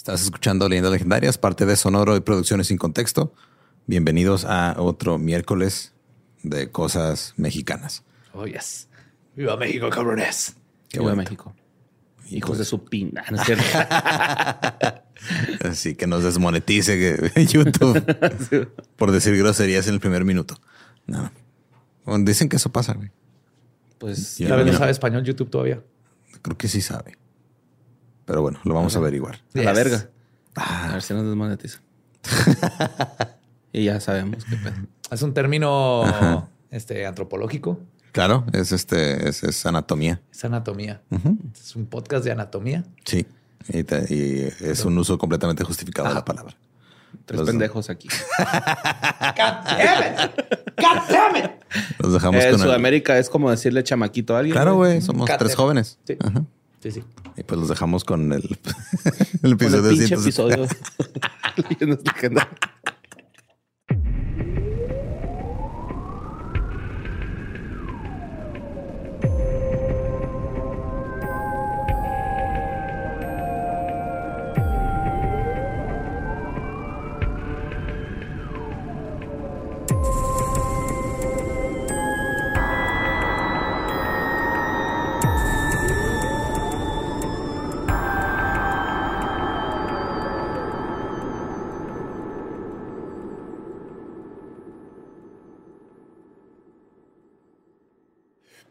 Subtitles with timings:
[0.00, 3.34] Estás escuchando Leyendas Legendarias, parte de Sonoro y Producciones sin Contexto.
[3.86, 5.92] Bienvenidos a otro miércoles
[6.42, 8.02] de cosas mexicanas.
[8.32, 8.88] Oh, yes.
[9.36, 10.56] Viva México, cabrones.
[10.88, 11.32] Qué Viva bonito.
[11.32, 11.54] México.
[12.30, 13.22] Hijos de su pina.
[13.30, 13.62] ¿no es cierto?
[15.68, 18.02] Así que nos desmonetice YouTube
[18.96, 20.58] por decir groserías en el primer minuto.
[21.06, 21.30] No.
[22.06, 23.10] Bueno, Dicen que eso pasa, güey.
[23.98, 24.78] pues Ya tal vez no.
[24.78, 25.82] sabe español YouTube todavía.
[26.40, 27.19] Creo que sí sabe.
[28.30, 29.40] Pero bueno, lo vamos a averiguar.
[29.54, 29.62] Yes.
[29.66, 30.06] A la verga.
[30.54, 30.90] Ah.
[30.90, 31.80] A ver si nos desmonetizan.
[33.72, 34.76] y ya sabemos qué pedo.
[35.10, 36.48] Es un término Ajá.
[36.70, 37.80] este, antropológico.
[38.12, 40.20] Claro, es este, es, es anatomía.
[40.30, 41.02] Es anatomía.
[41.60, 42.84] Es un podcast de anatomía.
[43.04, 43.26] Sí.
[43.68, 46.54] Y, te- y es un uso completamente justificado de la palabra.
[47.24, 48.06] Tres Los- pendejos aquí.
[48.38, 50.30] God damn it.
[50.76, 51.50] God damn it.
[51.98, 54.54] Los dejamos en con el- Sudamérica es como decirle chamaquito a alguien.
[54.54, 55.98] Claro, güey, somos tres jóvenes.
[56.06, 56.16] Sí.
[56.20, 56.44] Ajá.
[56.80, 57.04] Sí, sí.
[57.36, 58.58] Y pues los dejamos con el, el
[59.40, 60.62] Con episodio el pinche 170.
[60.62, 60.66] episodio.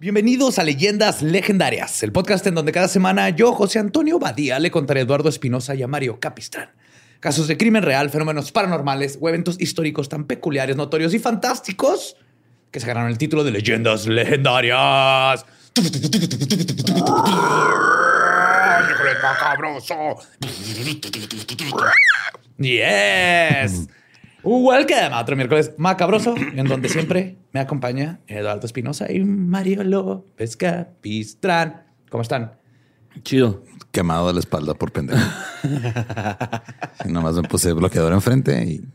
[0.09, 4.71] Bienvenidos a Leyendas Legendarias, el podcast en donde cada semana yo, José Antonio Badía, le
[4.71, 6.71] contaré a Eduardo Espinosa y a Mario Capistrán.
[7.19, 12.15] Casos de crimen real, fenómenos paranormales o eventos históricos tan peculiares, notorios y fantásticos
[12.71, 15.45] que se ganaron el título de Leyendas Legendarias.
[15.75, 16.37] ¡Miércoles
[19.21, 20.15] macabroso!
[22.57, 23.87] Yes.
[24.41, 30.55] Welcome a otro miércoles macabroso, en donde siempre me acompaña Eduardo Espinosa y Mario López
[30.57, 31.83] Capistrán.
[32.09, 32.53] ¿Cómo están?
[33.23, 33.63] Chido.
[33.91, 35.19] Quemado de la espalda por pendejo.
[37.05, 38.85] Nomás me puse bloqueador enfrente y.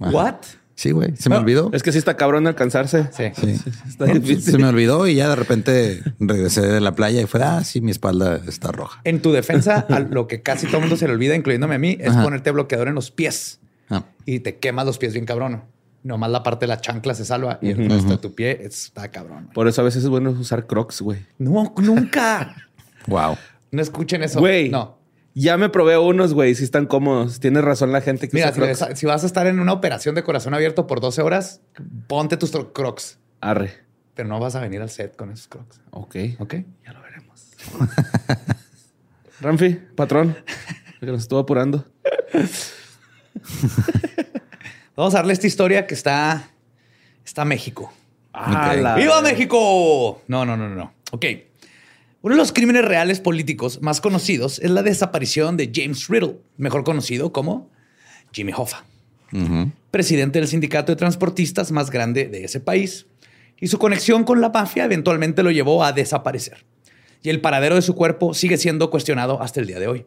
[0.00, 0.10] Ajá.
[0.10, 0.36] What?
[0.74, 1.16] Sí, güey.
[1.16, 1.70] Se me olvidó.
[1.72, 3.08] Es que sí está cabrón alcanzarse.
[3.10, 3.24] Sí.
[3.34, 3.58] Sí.
[3.88, 4.06] Está
[4.40, 7.80] Se me olvidó y ya de repente regresé de la playa y fue, ah, sí,
[7.80, 9.00] mi espalda está roja.
[9.04, 11.78] En tu defensa, a lo que casi todo el mundo se le olvida, incluyéndome a
[11.78, 12.22] mí, es Ajá.
[12.22, 13.58] ponerte bloqueador en los pies
[13.88, 15.62] Ah, y te quemas los pies bien cabrón.
[16.06, 19.10] Nomás la parte de la chancla se salva y el resto de tu pie está
[19.10, 19.46] cabrón.
[19.46, 19.54] güey.
[19.54, 21.26] Por eso a veces es bueno usar crocs, güey.
[21.36, 22.54] No, nunca.
[23.08, 23.36] wow.
[23.72, 24.38] No escuchen eso.
[24.38, 24.70] Güey.
[24.70, 25.00] No.
[25.34, 26.54] Ya me probé unos, güey.
[26.54, 27.40] Si están cómodos.
[27.40, 29.00] Tienes razón la gente que Mira, usa si, crocs.
[29.00, 31.60] si vas a estar en una operación de corazón abierto por 12 horas,
[32.06, 33.18] ponte tus crocs.
[33.40, 33.72] Arre.
[34.14, 35.80] Pero no vas a venir al set con esos crocs.
[35.90, 36.14] Ok.
[36.38, 36.54] ¿Ok?
[36.84, 37.48] Ya lo veremos.
[39.40, 40.36] Ramfi, patrón.
[41.00, 41.84] Que nos estuvo apurando.
[44.96, 46.50] Vamos a darle esta historia que está...
[47.24, 47.92] Está México.
[48.32, 50.22] Ah, la- ¡Viva México!
[50.28, 50.92] No, no, no, no.
[51.10, 51.24] Ok.
[52.22, 56.82] Uno de los crímenes reales políticos más conocidos es la desaparición de James Riddle, mejor
[56.84, 57.70] conocido como
[58.32, 58.84] Jimmy Hoffa,
[59.90, 63.06] presidente del sindicato de transportistas más grande de ese país.
[63.60, 66.64] Y su conexión con la mafia eventualmente lo llevó a desaparecer.
[67.22, 70.06] Y el paradero de su cuerpo sigue siendo cuestionado hasta el día de hoy.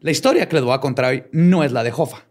[0.00, 2.24] La historia que les voy a contar hoy no es la de Hoffa,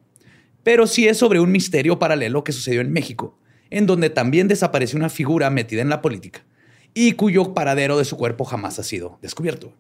[0.64, 3.38] pero sí es sobre un misterio paralelo que sucedió en México,
[3.70, 6.44] en donde también desapareció una figura metida en la política
[6.94, 9.74] y cuyo paradero de su cuerpo jamás ha sido descubierto.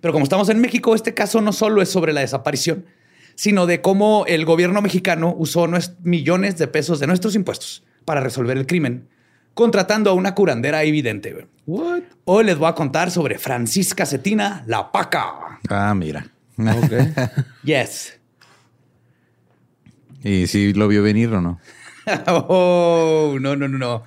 [0.00, 2.86] Pero como estamos en México, este caso no solo es sobre la desaparición,
[3.34, 5.68] sino de cómo el gobierno mexicano usó
[6.02, 9.08] millones de pesos de nuestros impuestos para resolver el crimen,
[9.54, 11.46] contratando a una curandera evidente.
[11.66, 12.02] What?
[12.24, 15.60] Hoy les voy a contar sobre Francisca Cetina, la paca.
[15.68, 16.26] Ah, mira.
[16.58, 16.92] Ok.
[17.64, 18.18] Yes.
[20.22, 21.60] ¿Y si lo vio venir o no?
[22.26, 24.02] Oh, no, no, no, no.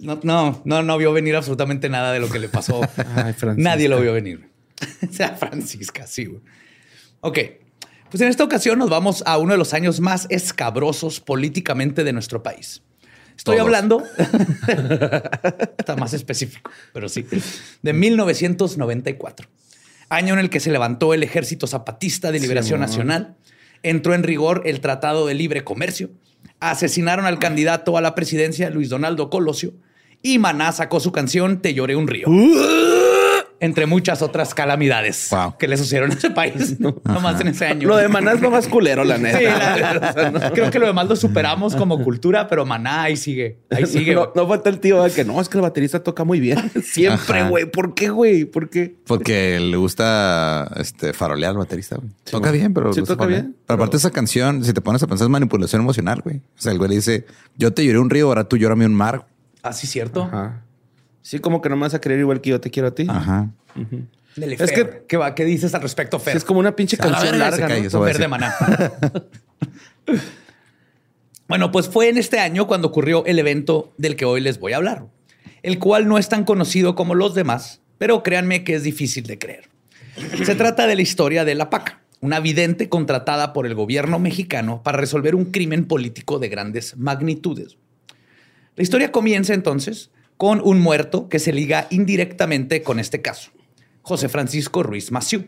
[0.00, 2.80] No, no, no, no vio venir absolutamente nada de lo que le pasó.
[3.14, 3.34] Ay.
[3.56, 4.48] Nadie lo vio venir.
[5.08, 6.26] O sea, Francisca, sí.
[6.26, 6.40] güey.
[7.20, 7.38] Ok.
[8.10, 12.12] Pues en esta ocasión nos vamos a uno de los años más escabrosos políticamente de
[12.12, 12.82] nuestro país.
[13.36, 13.66] Estoy Todos.
[13.66, 14.02] hablando,
[15.78, 17.24] está más específico, pero sí,
[17.82, 19.48] de 1994,
[20.08, 22.80] año en el que se levantó el Ejército Zapatista de Liberación.
[22.80, 23.36] Nacional,
[23.82, 26.10] entró en rigor el Tratado de Libre Comercio,
[26.60, 29.74] asesinaron al candidato a la presidencia Luis Donaldo Colosio
[30.22, 32.28] y Maná sacó su canción Te lloré un río.
[33.60, 35.56] Entre muchas otras calamidades Wow.
[35.58, 37.88] que le sucedieron a ese país, nomás en ese año.
[37.88, 39.38] Lo de Maná es lo más culero, la neta.
[39.38, 43.86] Sí, la- creo que lo demás lo superamos como cultura, pero Maná ahí sigue, ahí
[43.86, 44.14] sigue.
[44.14, 46.70] No, no falta el tío que no, es que el baterista toca muy bien.
[46.82, 47.64] Siempre, güey.
[47.70, 48.44] ¿Por qué, güey?
[48.44, 48.96] ¿Por qué?
[49.06, 52.10] Porque le gusta este farolear al baterista, güey.
[52.30, 52.92] Toca bien, pero.
[52.92, 56.20] Sí, toca bien, Pero aparte esa canción, si te pones a pensar, es manipulación emocional,
[56.22, 56.36] güey.
[56.38, 57.26] O sea, el güey le dice,
[57.56, 59.26] yo te lloré un río, ahora tú llórame un mar.
[59.62, 60.22] Así cierto.
[60.24, 60.62] Ajá.
[61.28, 63.04] Sí, como que no me vas a creer igual que yo te quiero a ti.
[63.06, 63.50] Ajá.
[64.34, 64.72] Dele, Es Fer.
[64.72, 65.34] que- ¿Qué, va?
[65.34, 66.32] ¿Qué dices al respecto, Fer?
[66.32, 68.02] Sí, es como una pinche A la canción se larga, cae, ¿no?
[68.02, 68.28] Fer de.
[68.28, 68.54] Maná.
[71.48, 74.72] bueno, pues fue en este año cuando ocurrió el evento del que hoy les voy
[74.72, 75.04] a hablar,
[75.62, 79.38] el cual no es tan conocido como los demás, pero créanme que es difícil de
[79.38, 79.68] creer.
[80.46, 84.82] Se trata de la historia de la PACA, una vidente contratada por el gobierno mexicano
[84.82, 87.76] para resolver un crimen político de grandes magnitudes.
[88.76, 93.50] La historia comienza entonces con un muerto que se liga indirectamente con este caso,
[94.00, 95.44] José Francisco Ruiz Maciú.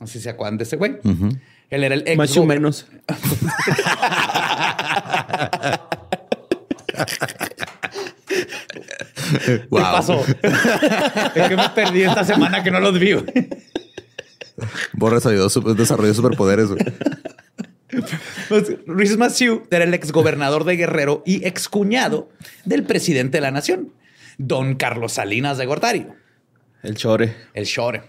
[0.00, 0.96] No sé si se acuerdan de ese güey.
[1.70, 2.86] Él era el ex Más o menos.
[9.44, 9.80] ¿Qué Wow.
[9.82, 10.24] pasó?
[10.24, 13.14] es que me perdí esta semana que no los vi.
[15.14, 16.80] desarrolló, su- desarrolló superpoderes, güey.
[18.48, 22.30] Pues, Ruiz Maciú era el ex gobernador de Guerrero y ex cuñado
[22.64, 23.92] del presidente de la nación,
[24.38, 26.06] don Carlos Salinas de Gortari,
[26.82, 27.34] El chore.
[27.54, 28.02] el Shore.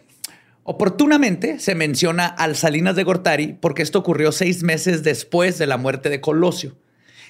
[0.63, 5.77] Oportunamente se menciona al Salinas de Gortari porque esto ocurrió seis meses después de la
[5.77, 6.77] muerte de Colosio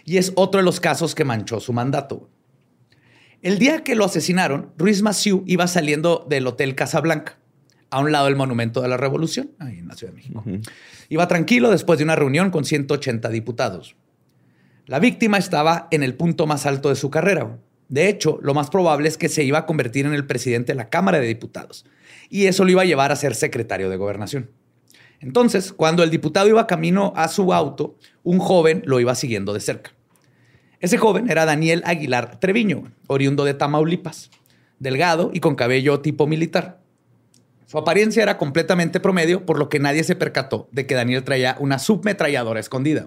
[0.06, 2.30] y es otro de los casos que manchó su mandato.
[3.42, 7.39] El día que lo asesinaron, Ruiz Maciú iba saliendo del Hotel Casablanca,
[7.90, 10.44] a un lado del Monumento de la Revolución, ahí en la Ciudad de México.
[11.10, 13.96] Iba tranquilo después de una reunión con 180 diputados.
[14.86, 17.58] La víctima estaba en el punto más alto de su carrera.
[17.90, 20.78] De hecho, lo más probable es que se iba a convertir en el presidente de
[20.78, 21.86] la Cámara de Diputados
[22.30, 24.50] y eso lo iba a llevar a ser secretario de gobernación.
[25.20, 29.60] Entonces, cuando el diputado iba camino a su auto, un joven lo iba siguiendo de
[29.60, 29.92] cerca.
[30.80, 34.30] Ese joven era Daniel Aguilar Treviño, oriundo de Tamaulipas,
[34.80, 36.80] delgado y con cabello tipo militar.
[37.70, 41.56] Su apariencia era completamente promedio, por lo que nadie se percató de que Daniel traía
[41.60, 43.06] una submetralladora escondida.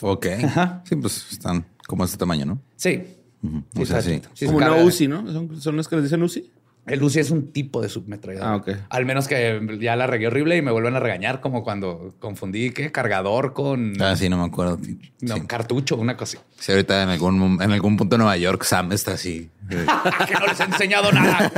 [0.00, 0.26] Ok.
[0.44, 0.82] Ajá.
[0.88, 2.62] Sí, pues están como este tamaño, ¿no?
[2.76, 3.02] Sí.
[3.42, 4.22] Sí, O sea, sí.
[4.32, 4.74] sí Como una.
[4.82, 5.30] UCI, ¿no?
[5.30, 6.50] ¿Son, son los que les dicen UCI?
[6.86, 8.62] El UCI es un tipo de submetralladora.
[8.66, 8.86] Ah.
[8.88, 12.70] Al menos que ya la regué horrible y me vuelven a regañar, como cuando confundí
[12.70, 12.90] ¿qué?
[12.90, 14.78] cargador con Ah, sí, no me acuerdo.
[15.20, 15.42] no, Sí.
[15.46, 16.46] cartucho, una cosa así.
[16.58, 19.50] Sí, ahorita en algún, en algún punto de Nueva York, Sam está así.
[19.68, 21.52] que no les he enseñado nada.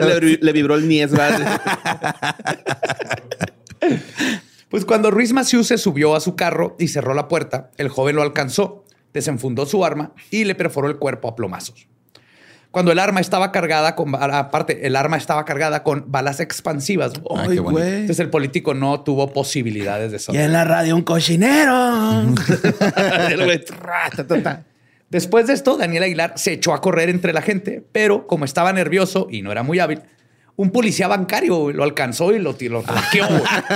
[0.00, 1.60] le, le- le vibró el Nies, ¿verdad?
[4.70, 8.16] Pues cuando Ruiz Maciú se subió a su carro y cerró la puerta, el joven
[8.16, 11.86] lo alcanzó, desenfundó su arma y le perforó el cuerpo a plomazos.
[12.74, 17.12] Cuando el arma estaba cargada con, aparte, el arma estaba cargada con balas expansivas.
[17.36, 17.88] Ay, güey.
[18.00, 20.46] Entonces el político no tuvo posibilidades de Y sobrevivir.
[20.46, 22.24] en la radio un cochinero.
[25.10, 28.72] Después de esto, Daniel Aguilar se echó a correr entre la gente, pero como estaba
[28.72, 30.00] nervioso y no era muy hábil,
[30.56, 32.84] un policía bancario güey, lo alcanzó y lo, güey.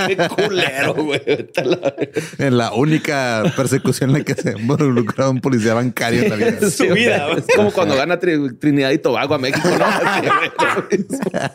[0.07, 1.21] Qué culero, güey.
[1.25, 1.93] Vete a la-
[2.37, 6.35] En la única persecución en la que se ha involucrado un policía bancario en la
[6.37, 6.69] vida.
[6.71, 7.39] Su vida, güey.
[7.39, 9.85] Es como cuando gana Tri- Trinidad y Tobago a México, ¿no?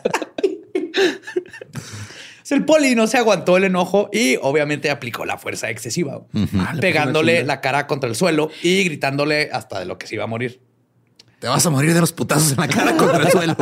[2.49, 6.21] El poli no se aguantó el enojo y obviamente aplicó la fuerza excesiva,
[6.57, 10.15] Ah, le pegándole la cara contra el suelo y gritándole hasta de lo que se
[10.15, 10.61] iba a morir.
[11.45, 13.55] Te vas a morir de los putazos en la cara contra el suelo.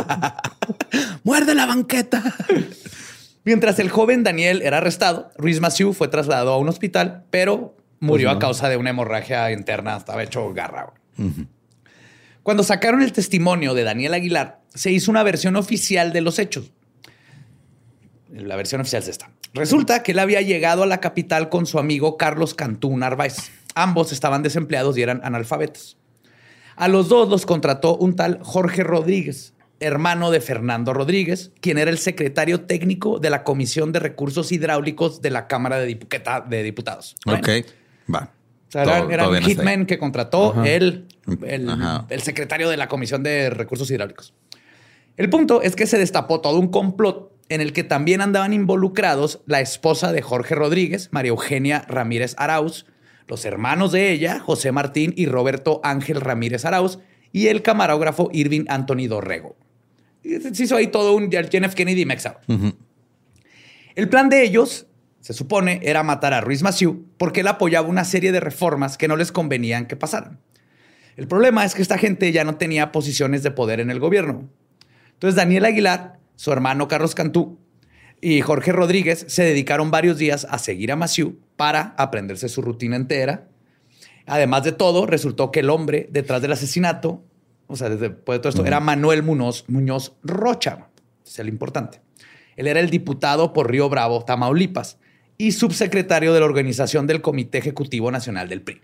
[1.25, 2.23] Muerde la banqueta.
[3.43, 8.29] Mientras el joven Daniel era arrestado, Ruiz Maciú fue trasladado a un hospital, pero murió
[8.29, 8.37] Pues no.
[8.37, 9.97] a causa de una hemorragia interna.
[9.97, 10.93] Estaba hecho garra.
[12.41, 16.71] Cuando sacaron el testimonio de Daniel Aguilar, se hizo una versión oficial de los hechos.
[18.29, 19.29] La versión oficial es esta.
[19.53, 23.51] Resulta que él había llegado a la capital con su amigo Carlos Cantú Narváez.
[23.75, 25.97] Ambos estaban desempleados y eran analfabetos.
[26.75, 31.91] A los dos los contrató un tal Jorge Rodríguez, hermano de Fernando Rodríguez, quien era
[31.91, 37.15] el secretario técnico de la Comisión de Recursos Hidráulicos de la Cámara de, Diputados.
[37.25, 37.49] Bueno, Ok,
[38.13, 38.31] va.
[38.69, 39.43] o sea, Todo- todo ahí.
[39.43, 41.07] hitmen que contrató el,
[41.45, 42.05] el- Ajá.
[42.09, 44.33] el secretario de la Comisión de Recursos Hidráulicos.
[45.17, 49.41] El punto es que se destapó todo un complot en el que también andaban involucrados
[49.45, 52.87] la esposa de Jorge Rodríguez, María Eugenia Ramírez Arauz,
[53.27, 56.99] los hermanos de ella, José Martín y Roberto Ángel Ramírez Arauz,
[57.31, 59.55] y el camarógrafo Irving Anthony Dorrego.
[60.23, 61.75] Se hizo ahí todo un John F.
[61.75, 62.07] Kennedy.
[63.95, 64.87] El plan de ellos,
[65.19, 69.07] se supone, era matar a Ruiz Maciú porque él apoyaba una serie de reformas que
[69.07, 70.39] no les convenían que pasaran.
[71.17, 74.49] El problema es que esta gente ya no tenía posiciones de poder en el gobierno.
[75.13, 77.59] Entonces Daniel Aguilar su hermano Carlos Cantú
[78.21, 82.95] y Jorge Rodríguez se dedicaron varios días a seguir a Maciú para aprenderse su rutina
[82.95, 83.47] entera.
[84.25, 87.23] Además de todo, resultó que el hombre detrás del asesinato,
[87.67, 90.87] o sea, después de todo esto, era Manuel Muñoz, Muñoz Rocha.
[91.25, 92.01] Es el importante.
[92.55, 94.97] Él era el diputado por Río Bravo, Tamaulipas,
[95.37, 98.81] y subsecretario de la organización del Comité Ejecutivo Nacional del PRI.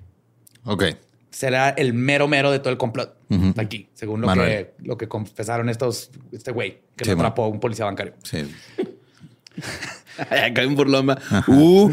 [0.66, 0.84] Ok.
[1.30, 3.16] Será el mero mero de todo el complot
[3.58, 7.60] aquí, según lo que, lo que confesaron estos, este güey que Sí, lo atrapó un
[7.60, 8.16] policía bancario.
[8.24, 8.52] Sí.
[10.20, 11.18] Acá un burloma.
[11.48, 11.92] Uh.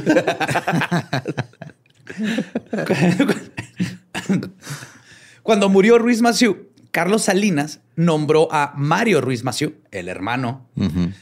[5.42, 10.66] Cuando murió Ruiz Maciú, Carlos Salinas nombró a Mario Ruiz Maciú, el hermano,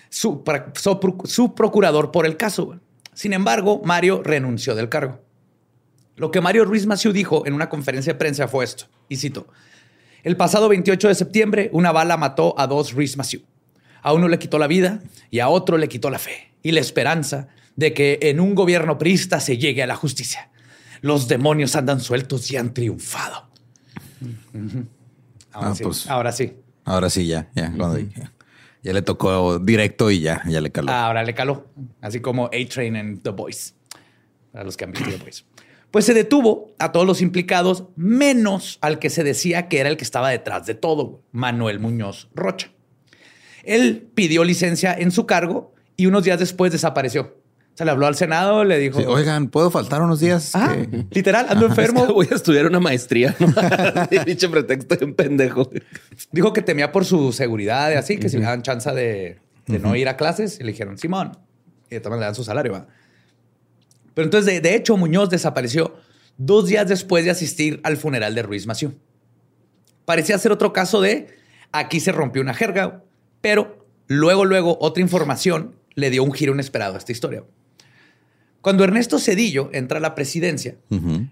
[0.09, 0.43] su,
[0.75, 2.79] su su procurador por el caso.
[3.13, 5.21] Sin embargo, Mario renunció del cargo.
[6.17, 9.49] Lo que Mario Ruiz Maciú dijo en una conferencia de prensa fue esto, y cito,
[10.23, 13.43] el pasado 28 de septiembre una bala mató a dos Ruiz Maciú.
[14.01, 16.81] A uno le quitó la vida y a otro le quitó la fe y la
[16.81, 20.51] esperanza de que en un gobierno priista se llegue a la justicia.
[21.03, 23.49] Los demonios andan sueltos y han triunfado.
[25.53, 26.11] Ahora, Ah, sí, pues.
[26.11, 26.55] ahora sí.
[26.85, 27.73] Ahora sí, ya, ya.
[28.83, 30.91] le tocó directo y ya, ya le caló.
[30.91, 31.67] Ahora le caló.
[32.01, 33.75] Así como A-Train en The Boys.
[34.51, 35.45] Para los que han visto The Boys.
[35.91, 39.97] Pues se detuvo a todos los implicados, menos al que se decía que era el
[39.97, 42.71] que estaba detrás de todo, Manuel Muñoz Rocha.
[43.63, 47.37] Él pidió licencia en su cargo y unos días después desapareció.
[47.75, 49.01] Se le habló al Senado, le dijo...
[49.01, 50.53] Sí, Oigan, ¿puedo faltar unos días?
[50.55, 52.07] Ah, Que- literal, ando enfermo.
[52.07, 53.35] Voy a estudiar una maestría.
[53.41, 53.53] ¿no?
[54.25, 55.69] Dicho pretexto de un pendejo.
[56.31, 59.79] Dijo que temía por su seguridad y así, que si le daban chance de, de
[59.81, 61.37] no ir a clases, y le dijeron, Simón,
[61.91, 62.73] y maneras le dan su salario.
[62.75, 62.87] ¿va?
[64.15, 65.97] Pero entonces, de, de hecho, Muñoz desapareció
[66.37, 68.95] dos días después de asistir al funeral de Ruiz Maciú.
[70.05, 71.29] Parecía ser otro caso de
[71.73, 73.03] aquí se rompió una jerga,
[73.41, 77.45] pero luego, luego, otra información le dio un giro inesperado a esta historia.
[78.61, 80.77] Cuando Ernesto Cedillo entra a la presidencia,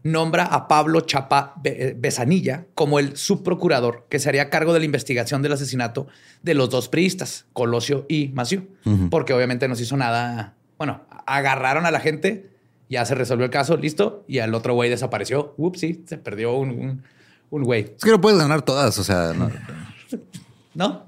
[0.02, 4.80] nombra a Pablo Chapa Be- eh, Besanilla como el subprocurador que se haría cargo de
[4.80, 6.08] la investigación del asesinato
[6.42, 8.68] de los dos priistas, Colosio y Maciú,
[9.10, 10.56] porque obviamente no se hizo nada.
[10.76, 12.50] Bueno, agarraron a la gente,
[12.90, 15.54] ya se resolvió el caso, listo, y al otro güey desapareció.
[15.56, 17.02] Ups, sí, se perdió un, un,
[17.48, 17.94] un güey.
[17.96, 19.50] Es que no puedes ganar todas, o sea, no.
[20.74, 21.06] ¿No?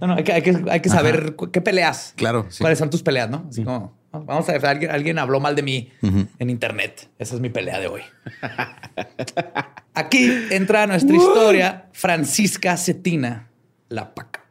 [0.00, 2.12] No, no, hay que, hay que, hay que saber qué peleas.
[2.16, 2.60] Claro, sí.
[2.62, 3.46] ¿Cuáles son tus peleas, no?
[3.48, 7.08] Así como, "Oh, vamos a ver, alguien, alguien habló mal de mí en internet.
[7.18, 8.02] Esa es mi pelea de hoy.
[9.94, 13.48] Aquí entra nuestra historia, Francisca Cetina,
[13.88, 14.44] la paca.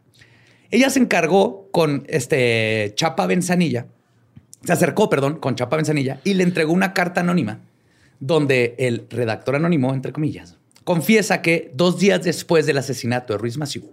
[0.72, 3.86] Ella se encargó con este Chapa Benzanilla,
[4.64, 7.60] se acercó, perdón, con Chapa Benzanilla y le entregó una carta anónima
[8.20, 13.58] donde el redactor anónimo, entre comillas, confiesa que dos días después del asesinato de Ruiz
[13.58, 13.92] Maciú,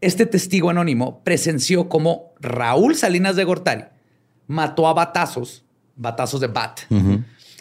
[0.00, 3.84] este testigo anónimo presenció cómo Raúl Salinas de Gortari
[4.46, 5.64] mató a batazos,
[5.96, 6.80] batazos de bat,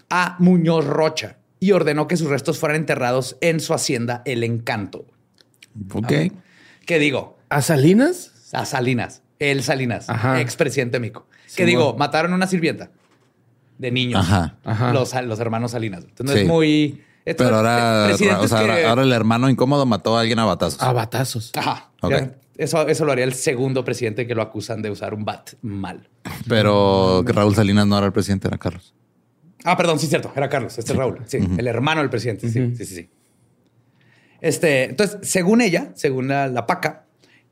[0.09, 5.05] a Muñoz Rocha y ordenó que sus restos fueran enterrados en su hacienda El Encanto.
[5.93, 6.11] Ok.
[6.85, 7.37] ¿Qué digo?
[7.49, 8.49] ¿A Salinas?
[8.53, 11.27] A Salinas, el Salinas, expresidente Mico.
[11.47, 11.97] Sí, que digo, bueno.
[11.99, 12.91] mataron a una sirvienta
[13.77, 14.57] de niños, Ajá.
[14.63, 14.93] Ajá.
[14.93, 16.03] Los, los hermanos Salinas.
[16.05, 16.41] Entonces Sí.
[16.43, 17.03] es muy...
[17.25, 20.39] esto- Pero ahora, presidentes o sea, ahora, que- ahora el hermano incómodo mató a alguien
[20.39, 20.81] a batazos.
[20.81, 21.51] A batazos.
[21.55, 21.91] Ajá.
[22.01, 22.11] Ok.
[22.11, 25.49] Ya, Eso, eso lo haría el segundo presidente que lo acusan de usar un bat
[25.61, 26.07] mal.
[26.47, 28.93] Pero que Raúl Salinas no era el presidente, era Carlos.
[29.65, 30.31] Ah, perdón, sí, cierto.
[30.35, 30.77] Era Carlos.
[30.77, 31.19] Este es Raúl.
[31.25, 32.47] Sí, el hermano del presidente.
[32.49, 33.09] Sí, sí, sí, sí.
[34.41, 37.05] Este, entonces, según ella, según la, la paca,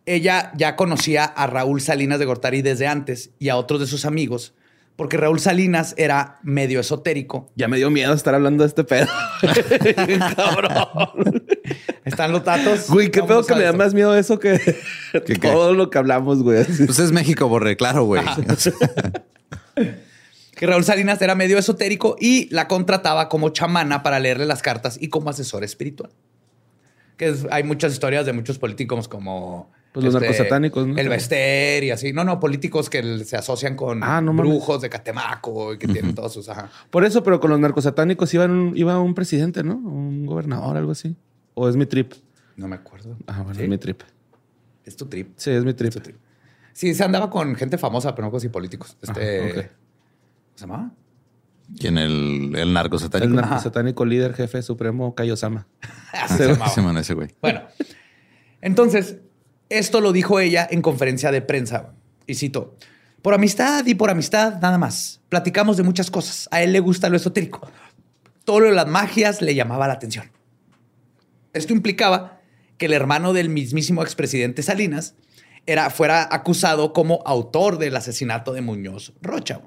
[0.06, 4.06] ella ya conocía a Raúl Salinas de Gortari desde antes y a otros de sus
[4.06, 4.54] amigos,
[4.96, 7.52] porque Raúl Salinas era medio esotérico.
[7.56, 9.08] Ya me dio miedo estar hablando de este pedo.
[10.36, 11.44] Cabrón.
[12.06, 12.90] Están los datos.
[12.90, 14.60] Güey, qué pedo que me da más miedo eso que
[15.12, 15.36] ¿Qué, qué?
[15.36, 16.64] todo lo que hablamos, güey.
[16.64, 18.22] Pues es México, Borre, claro, güey.
[20.56, 24.98] Que Raúl Salinas era medio esotérico y la contrataba como chamana para leerle las cartas
[25.02, 26.12] y como asesor espiritual.
[27.18, 29.72] Que es- hay muchas historias de muchos políticos como...
[29.94, 30.98] este, Pues los narcosatánicos, ¿no?
[30.98, 32.14] El Bester y así.
[32.14, 34.52] No, no, políticos que se asocian con Ah, no mames.
[34.52, 36.50] brujos de Catemaco y que tienen todos sus...
[36.50, 36.70] Ajá.
[36.90, 39.76] Por eso, pero con los narcosatánicos iba un, iba un presidente, ¿no?
[39.76, 41.16] Un gobernador, algo así.
[41.54, 42.14] O es mi trip.
[42.56, 43.16] No me acuerdo.
[43.28, 43.64] Ah, bueno, ¿Sí?
[43.64, 44.02] es mi trip.
[44.86, 45.34] Es tu trip.
[45.38, 45.90] Sí, es mi trip.
[45.90, 46.18] Es tu trip.
[46.74, 48.98] Sí, se andaba con gente famosa, pero no con sí políticos.
[49.02, 49.40] Este...
[49.40, 49.54] Ajá.
[49.54, 49.70] ¿Cómo
[50.56, 50.92] se llamaba?
[51.80, 51.98] ¿Quién?
[51.98, 53.34] El, el narco El satánico.
[53.36, 55.68] narcosatánico líder, jefe supremo, Kaiosama.
[56.12, 56.70] Así se llamaba.
[56.70, 57.30] Se llama ese güey.
[57.42, 57.62] Bueno,
[58.62, 59.18] entonces,
[59.78, 61.94] esto lo dijo ella en conferencia de prensa.
[62.26, 62.78] Y cito,
[63.22, 65.22] por amistad y por amistad nada más.
[65.30, 66.48] Platicamos de muchas cosas.
[66.52, 67.68] A él le gusta lo esotérico.
[68.46, 70.32] Todo lo de las magias le llamaba la atención.
[71.54, 72.42] Esto implicaba
[72.78, 75.16] que el hermano del mismísimo expresidente Salinas
[75.66, 79.62] era, fuera acusado como autor del asesinato de Muñoz Rocha.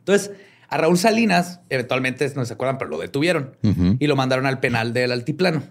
[0.00, 0.32] Entonces,
[0.68, 3.56] a Raúl Salinas, eventualmente, no se acuerdan, pero lo detuvieron
[3.98, 5.62] y lo mandaron al penal del Altiplano.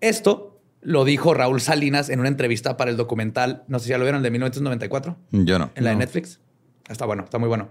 [0.00, 0.51] Esto
[0.82, 4.04] lo dijo Raúl Salinas en una entrevista para el documental, no sé si ya lo
[4.04, 5.16] vieron, de 1994.
[5.30, 5.70] Yo no.
[5.74, 6.40] En la de Netflix.
[6.88, 7.70] Está bueno, está muy bueno.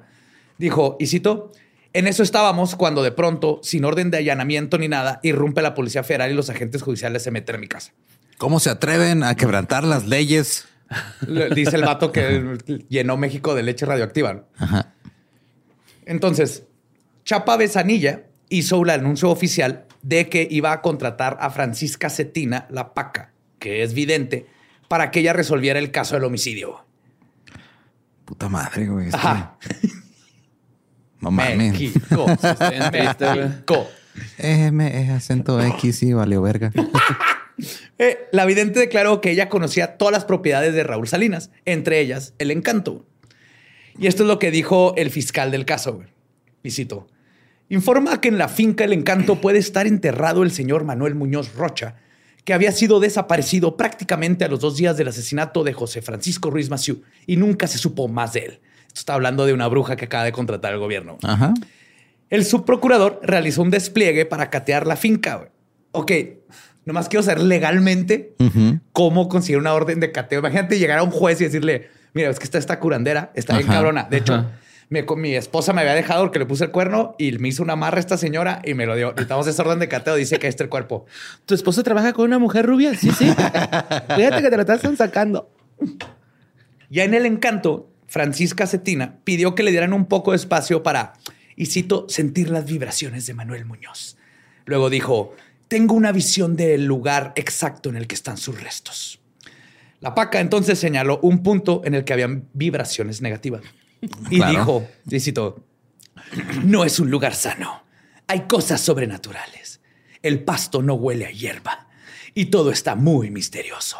[0.57, 1.51] Dijo, y cito,
[1.93, 6.03] en eso estábamos cuando de pronto, sin orden de allanamiento ni nada, irrumpe la Policía
[6.03, 7.91] Federal y los agentes judiciales se meten en mi casa.
[8.37, 10.67] ¿Cómo se atreven a quebrantar las leyes?
[11.53, 12.57] Dice el vato que
[12.89, 14.45] llenó México de leche radioactiva.
[14.57, 14.93] Ajá.
[16.05, 16.63] Entonces,
[17.25, 22.93] Chapa Besanilla hizo un anuncio oficial de que iba a contratar a Francisca Cetina, la
[22.93, 24.47] paca, que es vidente,
[24.87, 26.85] para que ella resolviera el caso del homicidio.
[28.25, 29.09] Puta madre, güey.
[29.11, 29.57] Ajá.
[31.19, 31.57] No mames.
[31.57, 32.25] México.
[32.91, 33.87] México.
[34.37, 36.71] M es acento X y valió verga.
[37.99, 42.33] Eh, la vidente declaró que ella conocía todas las propiedades de Raúl Salinas, entre ellas
[42.39, 43.05] el encanto.
[43.99, 45.93] Y esto es lo que dijo el fiscal del caso.
[45.93, 46.07] Güey.
[46.63, 47.07] Y cito,
[47.71, 51.95] informa que en la finca El Encanto puede estar enterrado el señor Manuel Muñoz Rocha,
[52.43, 56.69] que había sido desaparecido prácticamente a los dos días del asesinato de José Francisco Ruiz
[56.69, 58.59] Maciú y nunca se supo más de él.
[58.87, 61.17] Esto está hablando de una bruja que acaba de contratar el gobierno.
[61.23, 61.53] Ajá.
[62.29, 65.49] El subprocurador realizó un despliegue para catear la finca.
[65.91, 66.11] Ok,
[66.83, 68.35] nomás quiero saber legalmente
[68.91, 70.39] cómo conseguir una orden de cateo.
[70.39, 73.69] Imagínate llegar a un juez y decirle, mira, es que está esta curandera, está bien
[73.69, 74.07] cabrona.
[74.09, 74.45] De hecho,
[74.91, 77.77] mi, mi esposa me había dejado porque le puse el cuerno y me hizo una
[77.77, 79.11] marra esta señora y me lo dio.
[79.11, 80.15] Necesitamos esa orden de cateo.
[80.15, 81.05] Dice que este es el cuerpo.
[81.45, 82.93] ¿Tu esposa trabaja con una mujer rubia?
[82.93, 83.25] Sí, sí.
[83.25, 85.49] Fíjate que te lo están sacando.
[86.89, 91.13] Ya en el encanto, Francisca Cetina pidió que le dieran un poco de espacio para,
[91.55, 94.17] y cito, sentir las vibraciones de Manuel Muñoz.
[94.65, 95.33] Luego dijo,
[95.69, 99.21] tengo una visión del lugar exacto en el que están sus restos.
[100.01, 103.61] La paca entonces señaló un punto en el que habían vibraciones negativas.
[104.29, 104.51] Y Claro.
[104.51, 105.63] dijo, y cito,
[106.63, 107.83] no es un lugar sano.
[108.27, 109.81] Hay cosas sobrenaturales.
[110.21, 111.87] El pasto no huele a hierba.
[112.33, 113.97] Y todo está muy misterioso.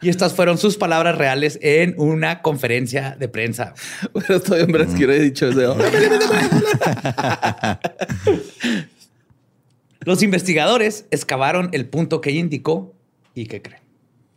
[0.00, 3.74] Y estas fueron sus palabras reales en una conferencia de prensa.
[4.12, 5.76] Pero estoy en verdad quiero he dicho eso.
[10.00, 12.94] Los investigadores excavaron el punto que ella indicó
[13.34, 13.81] y ¿qué creen?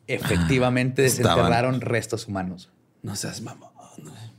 [0.08, 2.70] Efectivamente estaban- desenterraron restos humanos.
[3.02, 3.70] No seas mamón.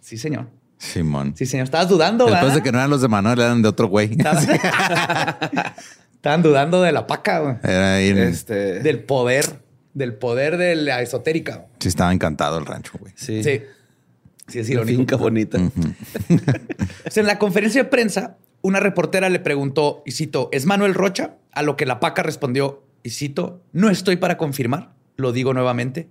[0.01, 0.49] Sí, señor.
[0.79, 1.35] Simón.
[1.37, 1.65] Sí, señor.
[1.65, 2.55] Estabas dudando, Después ¿verdad?
[2.57, 4.13] de que no eran los de Manuel, eran de otro güey.
[4.13, 4.47] Estabas-
[6.15, 7.57] Estaban dudando de la paca, güey.
[7.63, 8.81] Era ahí en- Este.
[8.81, 9.61] Del poder,
[9.95, 11.67] del poder de la esotérica.
[11.79, 13.13] Sí, estaba encantado el rancho, güey.
[13.17, 13.43] Sí.
[13.43, 13.63] Sí.
[14.49, 14.97] Sí, es irónico.
[14.99, 15.59] finca bonita.
[17.03, 21.35] Pues en la conferencia de prensa, una reportera le preguntó, y cito, ¿es Manuel Rocha?
[21.53, 26.09] A lo que la paca respondió, y cito, no estoy para confirmar, lo digo nuevamente,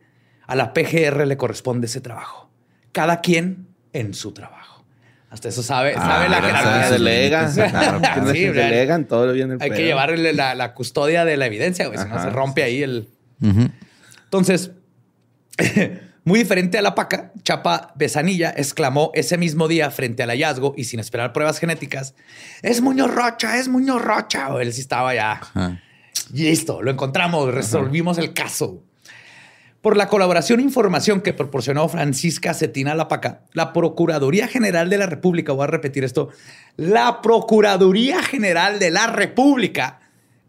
[0.47, 2.49] a la PGR le corresponde ese trabajo.
[2.91, 4.85] Cada quien en su trabajo.
[5.29, 6.83] Hasta eso sabe, sabe la jerarquía.
[6.83, 7.41] Se sus delega.
[7.41, 8.31] límites, claro, Quienes claro.
[8.31, 11.87] Sí, se delegan todo bien el Hay que llevarle la, la custodia de la evidencia,
[11.87, 13.09] güey, si no se rompe ahí el...
[14.23, 14.71] Entonces,
[16.23, 20.85] muy diferente a la paca, Chapa Besanilla exclamó ese mismo día frente al hallazgo y
[20.85, 22.15] sin esperar pruebas genéticas,
[22.61, 24.53] es Muñoz Rocha, es Muñoz Rocha.
[24.53, 25.81] O Él sí estaba ya Ajá.
[26.33, 28.83] listo, lo encontramos, resolvimos el caso.
[29.85, 35.05] Por la colaboración e información que proporcionó Francisca Cetina Lapaca, la Procuraduría General de la
[35.05, 36.29] República, voy a repetir esto,
[36.75, 39.99] la Procuraduría General de la República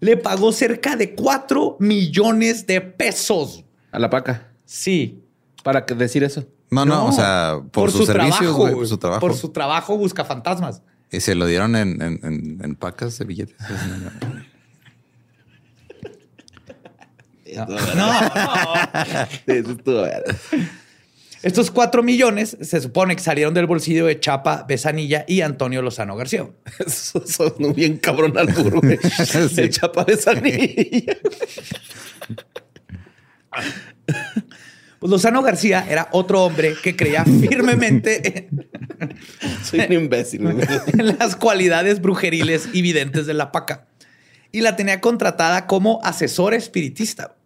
[0.01, 3.63] le pagó cerca de 4 millones de pesos.
[3.93, 4.49] A la paca.
[4.65, 5.23] Sí.
[5.63, 6.47] Para que decir eso.
[6.71, 9.21] No, no, o sea, por, sus servicios, trabajo, por su trabajo.
[9.21, 10.81] Por su trabajo busca fantasmas.
[11.13, 13.57] Y se lo dieron en, en, en, en pacas de billetes.
[17.65, 18.07] No,
[20.03, 20.37] verga.
[21.43, 26.17] Estos 4 millones se supone que salieron del bolsillo de Chapa Besanilla y Antonio Lozano
[26.17, 26.49] García.
[26.85, 28.99] Eso son bien cabrón al burro, güey.
[29.49, 29.61] Sí.
[29.61, 31.17] El chapa de sanilla.
[34.99, 39.17] Pues Lozano García era otro hombre que creía firmemente en,
[39.63, 40.47] Soy un imbécil.
[40.47, 43.87] en las cualidades brujeriles y videntes de la paca
[44.53, 47.37] y la tenía contratada como asesor espiritista.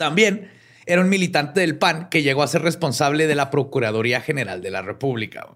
[0.00, 0.48] También
[0.86, 4.70] era un militante del PAN que llegó a ser responsable de la Procuraduría General de
[4.70, 5.46] la República.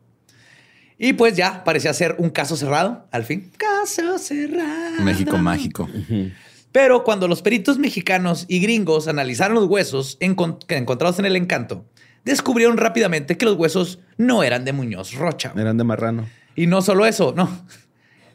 [0.98, 3.50] Y pues ya parecía ser un caso cerrado, al fin.
[3.56, 5.00] Caso cerrado.
[5.02, 5.88] México mágico.
[6.72, 11.86] Pero cuando los peritos mexicanos y gringos analizaron los huesos encontrados en el encanto,
[12.26, 15.54] descubrieron rápidamente que los huesos no eran de Muñoz Rocha.
[15.56, 16.28] Eran de marrano.
[16.54, 17.48] Y no solo eso, no.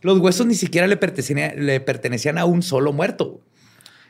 [0.02, 3.44] Los huesos ni siquiera le pertenecían, le pertenecían a un solo muerto.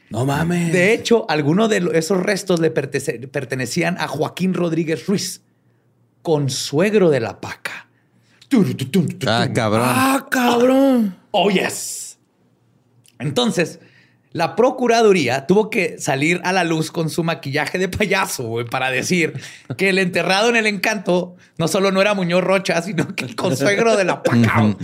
[0.10, 0.74] No mames.
[0.74, 5.42] De hecho, algunos de esos restos le pertenecían a Joaquín Rodríguez Ruiz,
[6.22, 7.88] consuegro de la paca.
[9.28, 9.86] Ah, cabrón.
[9.86, 11.16] Ah, cabrón.
[11.32, 12.18] Oh, yes.
[13.20, 13.80] Entonces,
[14.32, 18.90] la Procuraduría tuvo que salir a la luz con su maquillaje de payaso güey, para
[18.92, 19.40] decir
[19.78, 23.36] que el enterrado en el encanto no solo no era Muñoz Rocha, sino que el
[23.36, 24.76] consuegro de la paca.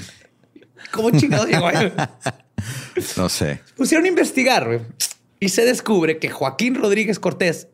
[0.92, 1.92] ¿Cómo chingados llegó ahí?
[3.18, 3.62] No sé.
[3.76, 4.80] Pusieron a investigar güey,
[5.46, 7.68] y se descubre que Joaquín Rodríguez Cortés,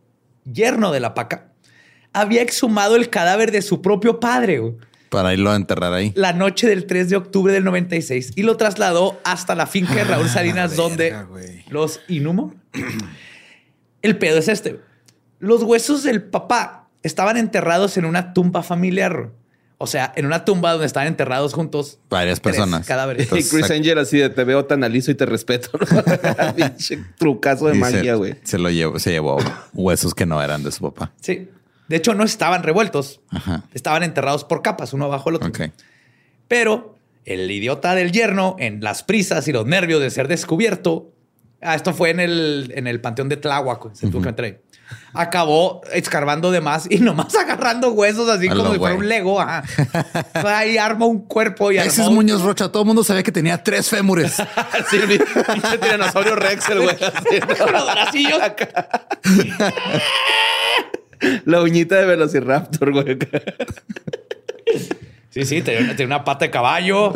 [0.43, 1.53] yerno de la paca,
[2.11, 4.59] había exhumado el cadáver de su propio padre.
[4.59, 4.73] güey
[5.07, 6.11] Para irlo a enterrar ahí.
[6.15, 10.03] la noche del 3 de octubre del 96 y lo trasladó hasta la finca de
[10.03, 12.53] Raúl Salinas, verga, donde los inhumó.
[14.01, 14.81] El pedo es este.
[15.39, 19.31] Los huesos del papá estaban enterrados en una tumba familiar.
[19.81, 22.85] O sea, en una tumba donde estaban enterrados juntos Varias personas.
[22.87, 23.21] cadáveres.
[23.21, 25.69] Y Entonces, Chris sac- Angel así de te veo tan aliso y te respeto.
[27.17, 28.35] trucazo de y magia, güey.
[28.43, 29.37] se lo llevó, se llevó
[29.73, 31.11] huesos que no eran de su papá.
[31.21, 31.49] Sí.
[31.87, 33.19] De hecho, no estaban revueltos.
[33.29, 33.63] Ajá.
[33.73, 35.49] Estaban enterrados por capas, uno abajo del otro.
[35.49, 35.71] Ok.
[36.47, 41.10] Pero el idiota del yerno, en las prisas y los nervios de ser descubierto,
[41.61, 44.57] ah, esto fue en el, en el panteón de Tláhuac, se tuvo que meter ahí.
[45.13, 49.39] Acabó escarbando de más y nomás agarrando huesos así A como si fuera un Lego.
[49.39, 49.63] Ajá.
[50.45, 52.69] Ahí arma un cuerpo y Ese armó es un- Muñoz Rocha.
[52.69, 54.35] Todo el mundo sabía que tenía tres fémures.
[54.89, 56.95] Sí, un pinche tiranosaurio Rex, el güey.
[56.99, 57.85] así, con los.
[61.45, 63.17] La uñita de Velociraptor, güey.
[65.29, 67.13] Sí, sí, tenía, tenía una pata de caballo,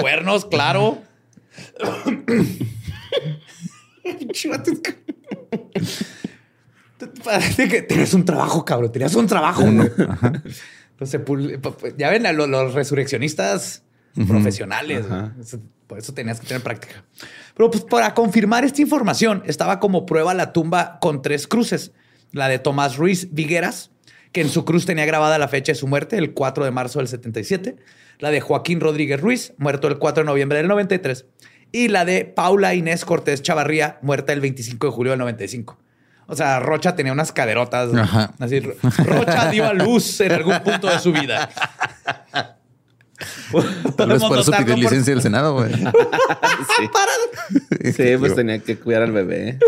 [0.00, 0.98] cuernos, claro.
[7.68, 8.92] Que tenías un trabajo, cabrón.
[8.92, 9.62] Tenías un trabajo.
[9.62, 9.88] güey.
[10.90, 13.82] Entonces, pul- pa- pa- ya ven a los, resurreccionistas
[14.28, 15.06] profesionales.
[15.40, 17.04] Eso- Por eso tenías que tener práctica.
[17.56, 21.92] Pero pues para confirmar esta información, estaba como prueba la tumba con tres cruces.
[22.30, 23.90] La de Tomás Ruiz Vigueras,
[24.32, 26.98] que en su cruz tenía grabada la fecha de su muerte, el 4 de marzo
[27.00, 27.76] del 77.
[28.20, 31.26] La de Joaquín Rodríguez Ruiz, muerto el 4 de noviembre del 93.
[31.72, 35.78] Y la de Paula Inés Cortés Chavarría, muerta el 25 de julio del 95.
[36.26, 37.92] O sea, Rocha tenía unas caderotas.
[37.94, 38.32] Ajá.
[38.38, 41.48] Así, Ro- Rocha dio a luz en algún punto de su vida.
[43.96, 45.72] Tal vez por eso pidió licencia del Senado, güey.
[46.76, 47.92] Sí.
[47.92, 49.58] Sí, pues tenía que cuidar al bebé.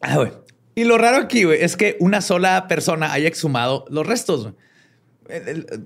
[0.00, 0.32] Ah, güey.
[0.74, 4.42] Y lo raro aquí, güey, es que una sola persona haya exhumado los restos.
[4.42, 4.54] güey.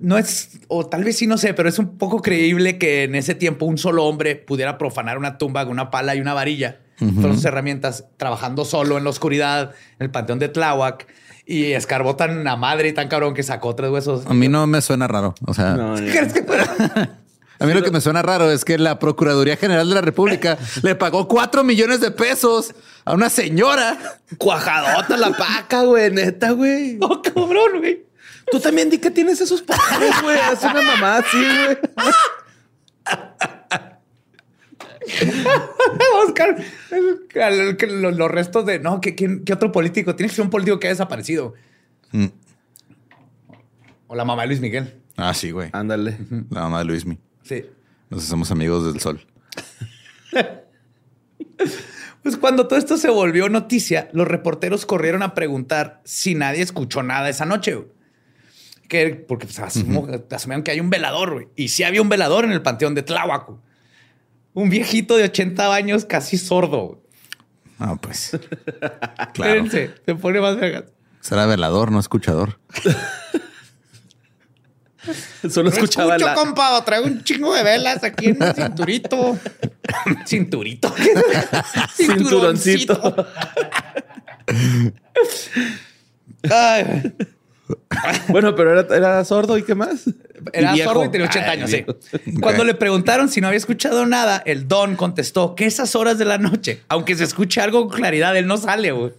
[0.00, 3.14] No es, o tal vez sí, no sé, pero es un poco creíble que en
[3.14, 6.80] ese tiempo un solo hombre pudiera profanar una tumba con una pala y una varilla,
[7.20, 11.06] todas sus herramientas, trabajando solo en la oscuridad, en el panteón de Tláhuac,
[11.46, 14.26] y escarbó tan a madre y tan cabrón que sacó tres huesos.
[14.26, 15.34] A mí no me suena raro.
[15.46, 15.96] O sea, No, no.
[15.96, 16.40] ¿Crees que
[17.60, 20.58] a mí lo que me suena raro es que la Procuraduría General de la República
[20.82, 22.74] le pagó cuatro millones de pesos
[23.04, 23.96] a una señora.
[24.36, 26.10] Cuajadota la paca, güey.
[26.10, 26.96] Neta, güey.
[26.96, 28.07] No, cabrón, güey.
[28.50, 30.38] Tú también di que tienes esos poderes, güey.
[30.38, 31.78] Haz una mamá así, güey.
[36.26, 36.56] Oscar,
[36.90, 40.14] el- el- que los, los restos de no, ¿qué, quién- qué otro político?
[40.14, 41.54] Tiene que ser un político que ha desaparecido.
[42.12, 42.26] Mm.
[44.06, 45.00] O la mamá de Luis Miguel.
[45.16, 45.70] Ah, sí, güey.
[45.72, 46.18] Ándale.
[46.50, 47.18] La mamá de Luismi.
[47.42, 47.64] Sí.
[48.10, 49.20] Nos hacemos amigos del sol.
[52.22, 57.02] Pues cuando todo esto se volvió noticia, los reporteros corrieron a preguntar si nadie escuchó
[57.02, 57.86] nada esa noche.
[58.88, 61.48] Que, porque pues, asumo- asumieron que hay un velador, güey.
[61.56, 63.46] Y sí había un velador en el panteón de Tláhuac.
[63.46, 63.58] güey.
[64.54, 66.86] Un viejito de 80 años casi sordo.
[66.86, 66.98] güey.
[67.78, 68.30] Ah, pues.
[69.34, 69.64] Claro.
[69.64, 70.84] Espérense, se pone más vergas.
[71.20, 72.58] Será velador, no escuchador.
[75.48, 76.34] Solo escuchaba escucho, la...
[76.34, 76.84] compa.
[76.84, 79.38] Traigo un chingo de velas aquí en el cinturito.
[80.26, 80.94] Cinturito.
[81.94, 83.14] Cinturoncito.
[86.50, 87.14] Ay,
[88.28, 90.04] Bueno, pero era, era sordo y qué más.
[90.52, 91.84] era sordo y tenía 80 Ay, años, sí.
[92.40, 96.24] Cuando le preguntaron si no había escuchado nada, el Don contestó que esas horas de
[96.26, 99.12] la noche, aunque se escuche algo con claridad, él no sale, güey.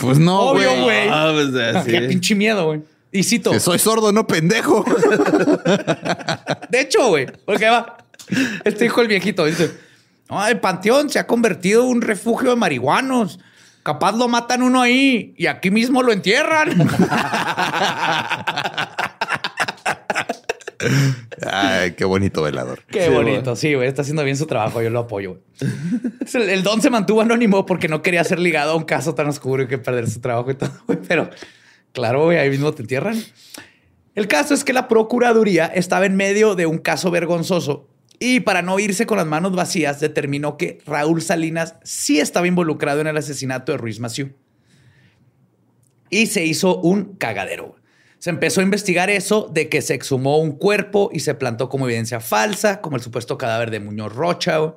[0.00, 1.08] Pues no, Obvio, güey.
[1.10, 1.84] Ah, pues.
[1.86, 2.82] Qué pinche miedo, güey.
[3.12, 3.50] Y cito.
[3.50, 4.84] Que soy sordo, no pendejo.
[6.70, 7.96] De hecho, güey, porque va.
[8.64, 9.70] Este hijo el viejito dice:
[10.28, 13.40] No, el panteón se ha convertido en un refugio de marihuanos.
[13.90, 16.70] Capaz lo matan uno ahí y aquí mismo lo entierran.
[21.44, 22.82] Ay, qué bonito velador.
[22.88, 23.56] Qué Sí, bonito.
[23.56, 24.80] Sí, güey, está haciendo bien su trabajo.
[24.80, 25.30] Yo lo apoyo.
[25.60, 25.72] güey.
[26.34, 29.26] El, el don se mantuvo anónimo porque no quería ser ligado a un caso tan
[29.26, 30.70] oscuro y que perder su trabajo y todo.
[30.86, 31.00] güey.
[31.08, 31.28] Pero
[31.92, 33.20] claro, güey, ahí mismo te entierran.
[34.14, 37.88] El caso es que la Procuraduría estaba en medio de un caso vergonzoso
[38.22, 43.00] Y para no irse con las manos vacías, determinó que Raúl Salinas sí estaba involucrado
[43.00, 44.34] en el asesinato de Ruiz Maciú.
[46.10, 47.76] Y se hizo un cagadero.
[48.18, 51.86] Se empezó a investigar eso de que se exhumó un cuerpo y se plantó como
[51.86, 54.74] evidencia falsa, como el supuesto cadáver de Muñoz Rocha.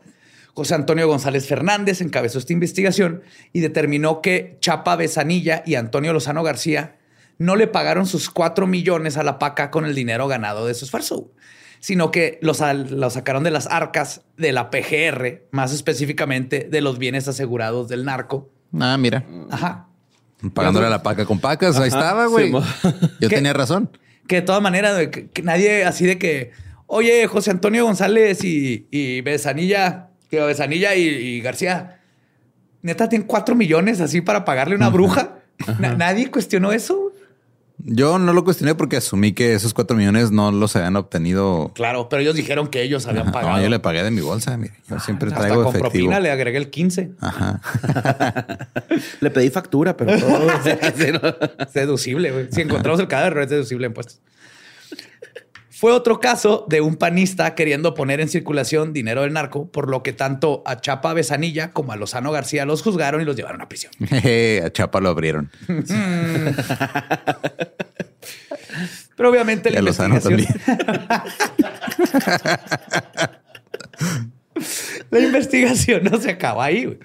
[0.53, 6.43] José Antonio González Fernández encabezó esta investigación y determinó que Chapa Besanilla y Antonio Lozano
[6.43, 6.95] García
[7.39, 10.85] no le pagaron sus cuatro millones a la paca con el dinero ganado de su
[10.85, 11.29] esfuerzo
[11.83, 17.27] sino que los, sacaron de las arcas de la PGR, más específicamente de los bienes
[17.27, 18.49] asegurados del narco.
[18.79, 19.25] Ah, mira.
[19.51, 19.87] Ajá.
[20.53, 22.53] Pagándole a la paca con pacas, ahí estaba, güey.
[23.19, 23.89] Yo tenía razón.
[24.27, 26.51] Que de todas maneras, que, nadie así de que,
[26.87, 31.99] oye, José Antonio González y, y Besanilla, que Besanilla y, García,
[32.81, 35.39] neta, tienen cuatro millones así para pagarle una bruja.
[35.81, 37.02] nadie cuestionó eso.
[37.85, 41.71] Yo no lo cuestioné porque asumí que esos cuatro millones no los habían obtenido.
[41.75, 43.61] Claro, pero ellos dijeron que ellos habían pagado.
[43.61, 44.55] yo le pagué de mi bolsa.
[44.55, 47.11] Mire, yo siempre traigo Hasta con propina le agregué el 15.
[47.19, 47.59] Ajá.
[49.19, 52.47] le pedí factura, pero todo es deducible.
[52.51, 54.21] Si encontramos el cadáver, es deducible en impuestos.
[55.83, 60.01] Fue otro caso de un panista queriendo poner en circulación dinero del narco, por lo
[60.01, 63.67] que tanto a Chapa Besanilla como a Lozano García los juzgaron y los llevaron a
[63.67, 63.91] prisión.
[64.65, 65.51] a Chapa lo abrieron.
[69.17, 70.39] Pero obviamente la investigación...
[75.11, 76.97] la investigación no se acaba ahí.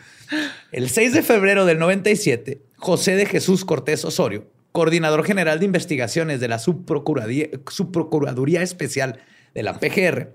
[0.70, 6.40] El 6 de febrero del 97, José de Jesús Cortés Osorio coordinador general de investigaciones
[6.40, 9.20] de la Subprocuraduría, Especial
[9.54, 10.34] de la PGR,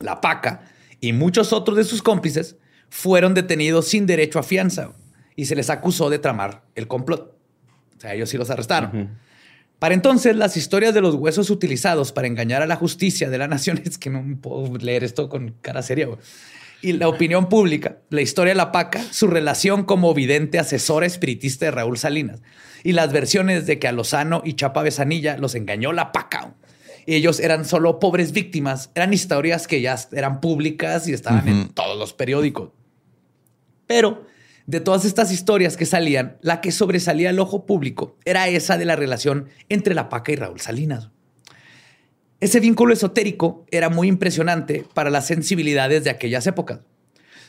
[0.00, 0.62] la PACA,
[1.00, 2.56] y muchos otros de sus cómplices
[2.88, 4.92] fueron detenidos sin derecho a fianza
[5.36, 7.36] y se les acusó de tramar el complot.
[7.96, 9.18] O sea, ellos sí los arrestaron.
[9.78, 13.46] Para entonces, las historias de los huesos utilizados para engañar a la justicia de la
[13.46, 16.08] nación, es que no puedo leer esto con cara seria,
[16.80, 21.66] y la opinión pública, la historia de la PACA, su relación como vidente asesora espiritista
[21.66, 22.40] de Raúl Salinas
[22.84, 26.54] y las versiones de que a Lozano y Chapa Besanilla los engañó la PACA.
[27.06, 28.90] Y ellos eran solo pobres víctimas.
[28.94, 32.70] Eran historias que ya eran públicas y estaban en todos los periódicos.
[33.86, 34.26] Pero
[34.66, 38.84] de todas estas historias que salían, la que sobresalía al ojo público era esa de
[38.84, 41.08] la relación entre la PACA y Raúl Salinas.
[42.40, 46.80] Ese vínculo esotérico era muy impresionante para las sensibilidades de aquellas épocas.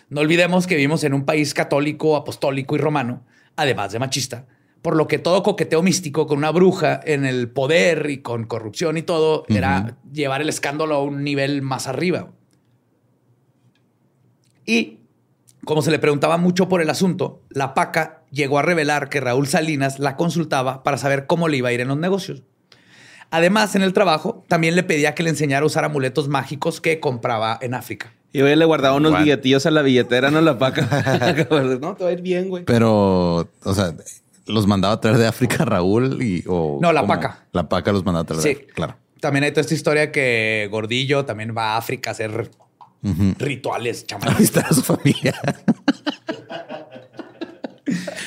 [0.09, 3.23] No olvidemos que vivimos en un país católico, apostólico y romano,
[3.55, 4.47] además de machista,
[4.81, 8.97] por lo que todo coqueteo místico con una bruja en el poder y con corrupción
[8.97, 12.31] y todo era llevar el escándalo a un nivel más arriba.
[14.65, 14.99] Y
[15.65, 19.47] como se le preguntaba mucho por el asunto, la PACA llegó a revelar que Raúl
[19.47, 22.41] Salinas la consultaba para saber cómo le iba a ir en los negocios.
[23.31, 26.99] Además, en el trabajo, también le pedía que le enseñara a usar amuletos mágicos que
[26.99, 28.11] compraba en África.
[28.31, 30.81] Y hoy le guardaba unos billetillos a la billetera, no la paca.
[31.81, 32.63] no, te va a ir bien, güey.
[32.63, 33.95] Pero, o sea,
[34.45, 37.45] los mandaba a traer de África Raúl y o No, la paca.
[37.51, 38.41] La paca los mandaba a traer.
[38.41, 38.95] Sí, claro.
[39.19, 42.51] También hay toda esta historia que Gordillo también va a África a hacer
[43.37, 44.39] rituales chamanes.
[44.39, 45.33] Está su familia.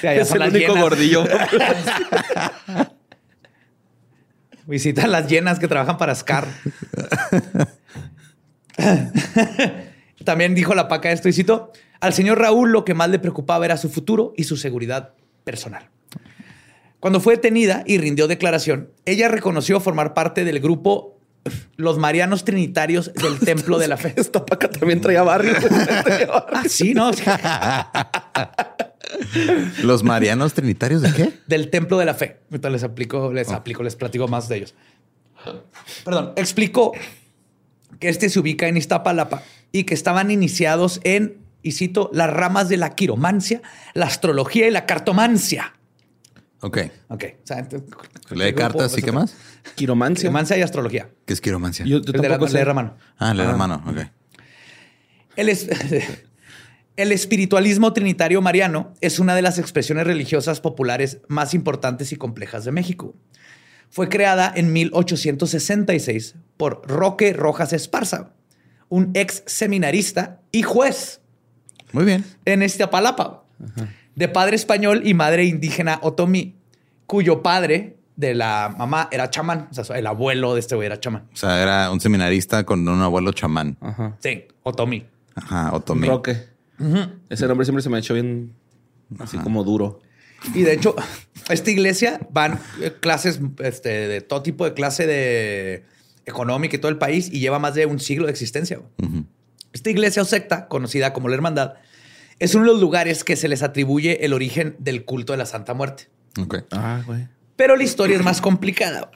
[0.03, 1.25] es el único gordillo.
[4.67, 6.47] Visitan las llenas que trabajan para Scar.
[10.25, 13.65] También dijo la paca esto y cito, al señor Raúl lo que más le preocupaba
[13.65, 15.89] era su futuro y su seguridad personal.
[17.01, 21.19] Cuando fue detenida y rindió declaración, ella reconoció formar parte del grupo
[21.77, 24.15] Los Marianos Trinitarios del Templo de la Fe.
[24.17, 25.55] Esta paca también traía barrio.
[26.53, 27.11] Ah, sí, ¿no?
[29.83, 31.33] ¿Los marianos trinitarios de qué?
[31.47, 32.39] Del Templo de la Fe.
[32.51, 34.75] Ahorita les aplico, les aplico, les platico más de ellos.
[36.05, 36.93] Perdón, explicó
[37.99, 42.69] que este se ubica en Iztapalapa y que estaban iniciados en, y cito, las ramas
[42.69, 43.63] de la quiromancia,
[43.95, 45.75] la astrología y la cartomancia.
[46.61, 46.79] Ok.
[47.09, 47.25] Ok.
[47.43, 47.69] O sea,
[48.31, 49.35] ¿Lee cartas y qué más?
[49.75, 50.23] Quiromancia.
[50.23, 51.11] Quiromancia y astrología.
[51.27, 51.85] ¿Qué es quiromancia?
[51.85, 52.55] Yo, tampoco sé.
[52.55, 52.97] Leer mano.
[53.19, 53.83] Ah, leer mano.
[53.87, 53.99] Ok.
[55.37, 55.69] Él es...
[56.97, 62.67] El espiritualismo trinitario mariano es una de las expresiones religiosas populares más importantes y complejas
[62.67, 63.15] de México.
[63.89, 68.33] Fue creada en 1866 por Roque Rojas Esparza,
[68.91, 71.23] un ex seminarista y juez.
[71.93, 72.27] Muy bien.
[72.45, 73.45] En Iztapalapa,
[74.15, 76.57] de padre español y madre indígena otomí,
[77.07, 79.69] cuyo padre de la mamá era chamán.
[79.71, 81.27] O sea, el abuelo de este güey era chamán.
[81.33, 83.79] O sea, era un seminarista con un abuelo chamán.
[84.21, 85.07] Sí, otomí.
[85.35, 86.07] Ajá, otomí.
[86.07, 86.52] Roque.
[87.29, 88.55] Ese nombre siempre se me ha hecho bien
[89.19, 90.01] así como duro.
[90.55, 90.97] Y de hecho,
[91.49, 95.85] a esta iglesia van eh, clases este, de todo tipo de clase de
[96.27, 98.81] económica y todo el país y lleva más de un siglo de existencia.
[99.73, 101.75] Esta iglesia o secta, conocida como la Hermandad,
[102.39, 105.47] es uno de los lugares que se les atribuye el origen del culto de la
[105.47, 106.09] Santa Muerte.
[106.41, 106.65] Ok.
[106.73, 107.29] Ah, güey.
[107.57, 109.11] Pero la historia es más complicada.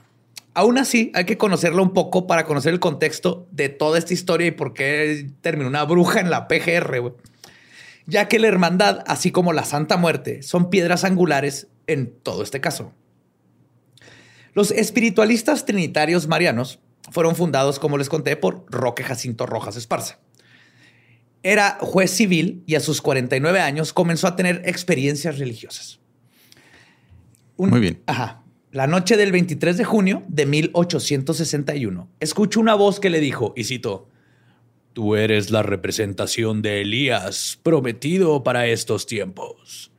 [0.54, 4.46] Aún así, hay que conocerla un poco para conocer el contexto de toda esta historia
[4.46, 7.12] y por qué terminó una bruja en la PGR, güey.
[8.06, 12.60] Ya que la hermandad, así como la Santa Muerte, son piedras angulares en todo este
[12.60, 12.92] caso.
[14.54, 16.78] Los espiritualistas trinitarios marianos
[17.10, 20.18] fueron fundados, como les conté, por Roque Jacinto Rojas Esparza.
[21.42, 26.00] Era juez civil y a sus 49 años comenzó a tener experiencias religiosas.
[27.56, 28.02] Un- Muy bien.
[28.06, 28.42] Ajá.
[28.72, 33.64] La noche del 23 de junio de 1861, escuchó una voz que le dijo, y
[33.64, 34.08] cito,
[34.96, 39.90] Tú eres la representación de Elías, prometido para estos tiempos.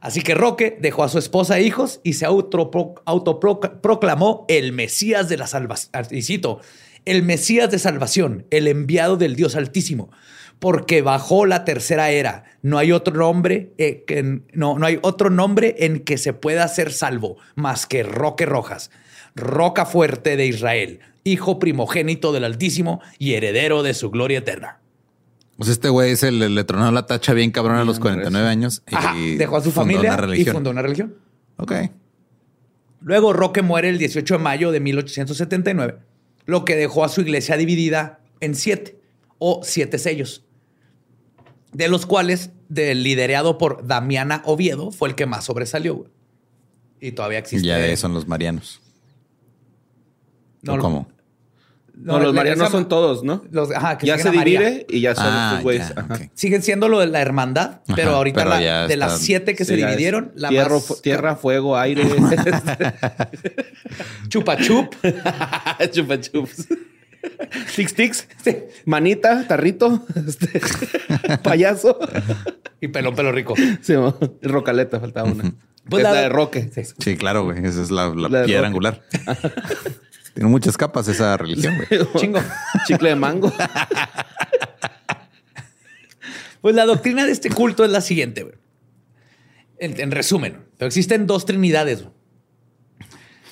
[0.00, 5.28] Así que Roque dejó a su esposa e hijos y se autopro- autoproclamó el Mesías
[5.28, 5.90] de la salvación.
[6.22, 6.62] Cito,
[7.04, 10.10] el Mesías de salvación, el enviado del Dios Altísimo,
[10.58, 12.44] porque bajó la tercera era.
[12.62, 14.06] No hay otro nombre, eh,
[14.54, 18.90] no, no hay otro nombre en que se pueda ser salvo más que Roque Rojas,
[19.34, 21.00] roca fuerte de Israel,
[21.32, 24.80] hijo primogénito del Altísimo y heredero de su gloria eterna.
[25.56, 28.82] Pues este güey se le, le tronó la tacha bien cabrón a los 49 años.
[28.88, 31.16] Y Ajá, dejó a su familia y fundó una religión.
[31.56, 31.72] Ok.
[33.00, 35.98] Luego Roque muere el 18 de mayo de 1879,
[36.46, 39.00] lo que dejó a su iglesia dividida en siete
[39.38, 40.44] o siete sellos,
[41.72, 45.94] de los cuales, del liderado por Damiana Oviedo, fue el que más sobresalió.
[45.96, 46.10] güey.
[47.00, 47.66] Y todavía existe.
[47.66, 48.80] Ya de son los marianos.
[50.62, 51.08] No, ¿O lo- cómo?
[52.00, 53.42] No, los le- marianos son todos, ¿no?
[53.50, 55.92] los- ajá, que ya se divide y ya son Ah, estos güeyes.
[56.34, 59.54] Siguen siendo lo de la hermandad, pero Ajá, ahorita pero la- ya de las siete
[59.54, 62.04] que se Sí, dividieron, la tierra, más fu- tierra, fuego, aire.
[64.28, 64.94] chupa chup.
[65.92, 66.68] Chupa chups.
[67.74, 68.28] Tix tix.
[68.84, 70.60] Manita, tarrito, este,
[71.42, 71.98] payaso.
[72.80, 73.54] y pelón pelo rico.
[73.82, 73.94] Sí,
[74.42, 75.52] rocaleta, faltaba una.
[75.88, 76.70] Pues es la- la de Roque.
[76.72, 76.82] Sí.
[76.98, 77.64] Sí, claro, güey.
[77.64, 79.02] Esa es la, la La piedra angular.
[80.34, 82.06] Tiene muchas capas esa religión, güey.
[82.16, 82.40] Chingo.
[82.86, 83.52] Chicle de mango.
[86.60, 88.42] Pues la doctrina de este culto es la siguiente.
[88.42, 88.54] güey.
[89.78, 92.02] En, en resumen, pero existen dos trinidades.
[92.02, 92.14] güey.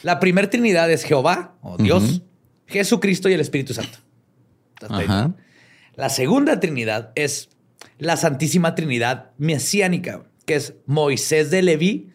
[0.02, 2.22] La primera trinidad es Jehová o Dios.
[2.66, 3.98] Jesucristo y el Espíritu Santo.
[4.88, 5.34] Ajá.
[5.94, 7.48] La segunda trinidad es
[7.98, 12.12] la Santísima Trinidad mesiánica, que es Moisés de Leví.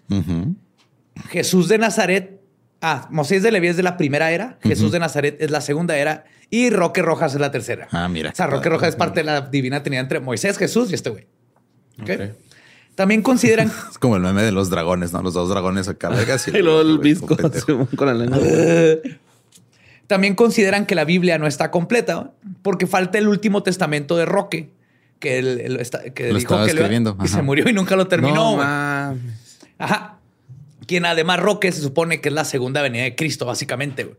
[1.29, 2.40] Jesús de Nazaret.
[2.81, 5.95] Ah, Moisés de Leví es de la primera era, Jesús de Nazaret es la segunda
[5.97, 7.87] era y Roque Rojas es la tercera.
[7.91, 8.31] Ah, mira.
[8.31, 11.09] O sea, Roque Rojas es parte de la divina trinidad entre Moisés, Jesús y este
[11.11, 11.27] güey.
[12.01, 12.09] ¿Ok?
[12.15, 12.21] Ok.
[12.95, 15.21] También consideran Es como el meme de los dragones, ¿no?
[15.21, 16.09] Los dos dragones acá.
[16.53, 17.87] Y luego el pendejo.
[17.95, 18.39] con la lengua.
[20.07, 22.31] También consideran que la Biblia no está completa
[22.63, 24.71] porque falta el último testamento de Roque,
[25.19, 27.43] que, él- él está- que Lo dijo estaba que lo escribiendo, y se ajá.
[27.43, 28.35] murió y nunca lo terminó.
[28.35, 28.67] No, güey.
[30.91, 30.97] Ajá.
[30.99, 34.03] Quien además Roque se supone que es la segunda venida de Cristo, básicamente.
[34.03, 34.17] güey.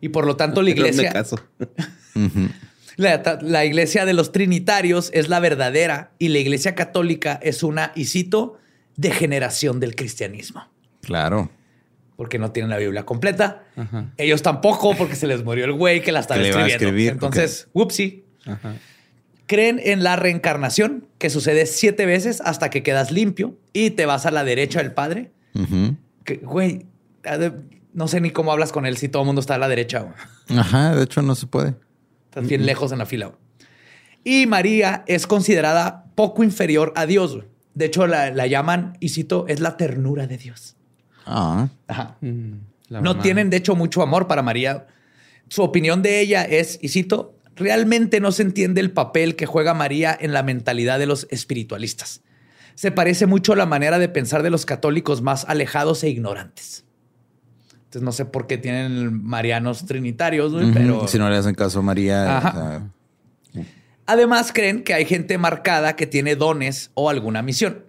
[0.00, 1.38] Y por lo tanto la Me iglesia, caso.
[2.96, 7.92] La, la iglesia de los trinitarios es la verdadera y la iglesia católica es una,
[7.94, 8.58] y cito,
[8.96, 10.66] degeneración del cristianismo.
[11.02, 11.48] Claro.
[12.16, 13.62] Porque no tienen la Biblia completa.
[13.76, 14.06] Ajá.
[14.16, 16.72] Ellos tampoco, porque se les murió el güey que la estaba escribiendo.
[16.74, 18.24] escribir, Entonces, whoopsie.
[18.46, 18.74] Ajá.
[19.46, 24.26] Creen en la reencarnación, que sucede siete veces hasta que quedas limpio y te vas
[24.26, 25.30] a la derecha del Padre.
[25.54, 25.96] Ujú.
[26.28, 26.84] Que, güey,
[27.94, 30.00] no sé ni cómo hablas con él si todo el mundo está a la derecha.
[30.00, 30.58] güey.
[30.60, 31.74] Ajá, de hecho no se puede.
[32.26, 33.26] Estás bien lejos en la fila.
[33.28, 33.38] güey.
[34.24, 37.36] Y María es considerada poco inferior a Dios.
[37.36, 37.46] güey.
[37.72, 40.76] De hecho, la, la llaman, y cito, es la ternura de Dios.
[41.24, 42.16] Ah, Ajá.
[42.20, 42.52] Mm,
[42.88, 43.22] la No mamá.
[43.22, 44.86] tienen, de hecho, mucho amor para María.
[45.48, 49.72] Su opinión de ella es, y cito, realmente no se entiende el papel que juega
[49.74, 52.20] María en la mentalidad de los espiritualistas.
[52.78, 56.84] Se parece mucho a la manera de pensar de los católicos más alejados e ignorantes.
[57.72, 60.74] Entonces no sé por qué tienen marianos trinitarios, güey, ujú.
[60.74, 61.08] pero...
[61.08, 62.48] si no le hacen caso a María, Ajá.
[62.48, 63.64] o sea,
[64.06, 67.84] Además, creen que hay gente marcada que tiene dones o alguna misión.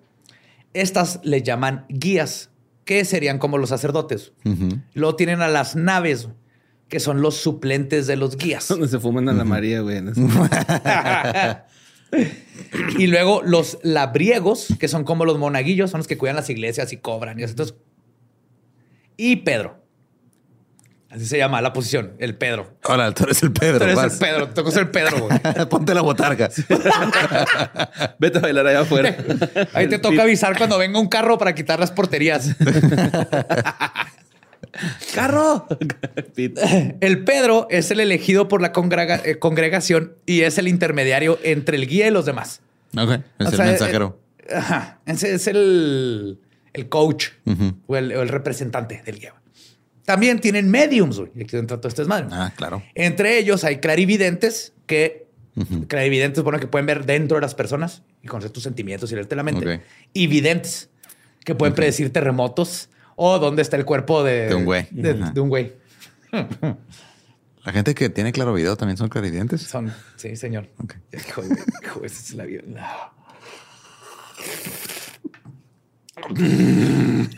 [0.74, 2.50] Estas le llaman guías,
[2.84, 4.34] que serían como los sacerdotes.
[4.44, 4.80] ujú.
[4.96, 6.30] Luego tienen a las naves,
[6.88, 8.68] que son los suplentes de los guías.
[8.70, 10.02] Donde se fuman a la María, güey.
[12.98, 16.92] y luego los labriegos, que son como los monaguillos, son los que cuidan las iglesias
[16.94, 17.40] y cobran.
[17.40, 17.52] Y, eso.
[17.52, 17.76] Entonces,
[19.18, 19.80] y Pedro.
[21.10, 22.78] Así se llama la posición, el Pedro.
[22.84, 23.80] Hola, tú eres el Pedro.
[23.80, 24.20] Tú eres el.
[24.20, 25.28] Pedro, te tocó ser Pedro.
[25.28, 25.40] güey.
[25.70, 26.50] Ponte la botarga.
[28.20, 29.18] Vete a bailar allá afuera.
[29.74, 32.56] Ahí te toca avisar cuando venga un carro para quitar las porterías.
[35.14, 35.68] ¡Carro!
[36.36, 41.78] El Pedro es el elegido por la congrega- eh, congregación y es el intermediario entre
[41.78, 42.62] el guía y los demás.
[42.98, 43.12] Ok.
[43.40, 44.20] Es O el sea, mensajero.
[44.40, 45.00] eh, ajá.
[45.06, 46.40] Ese es el,
[46.74, 47.28] el coach
[47.88, 49.34] o, el, o el representante del guía.
[50.06, 51.32] También tienen mediums, güey.
[51.36, 52.28] y Aquí entra todo este desmadre.
[52.32, 52.82] Ah, claro.
[52.96, 55.28] Entre ellos hay clarividentes que
[55.88, 59.36] clarividentes, bueno, que pueden ver dentro de las personas y conocer tus sentimientos y leerte
[59.36, 59.76] la mente.
[59.76, 59.82] Ok.
[60.14, 60.90] Y videntes
[61.44, 62.90] que pueden predecir terremotos
[63.22, 64.88] o dónde está el cuerpo de, De un güey.
[64.92, 65.74] De, un güey.
[66.32, 69.62] La gente que tiene claro video también son clarividentes.
[69.64, 70.70] Son, sí, señor.
[70.82, 70.96] Ok.
[71.14, 72.62] Hijo, de- hijo, esa es la vida.
[72.66, 72.80] No.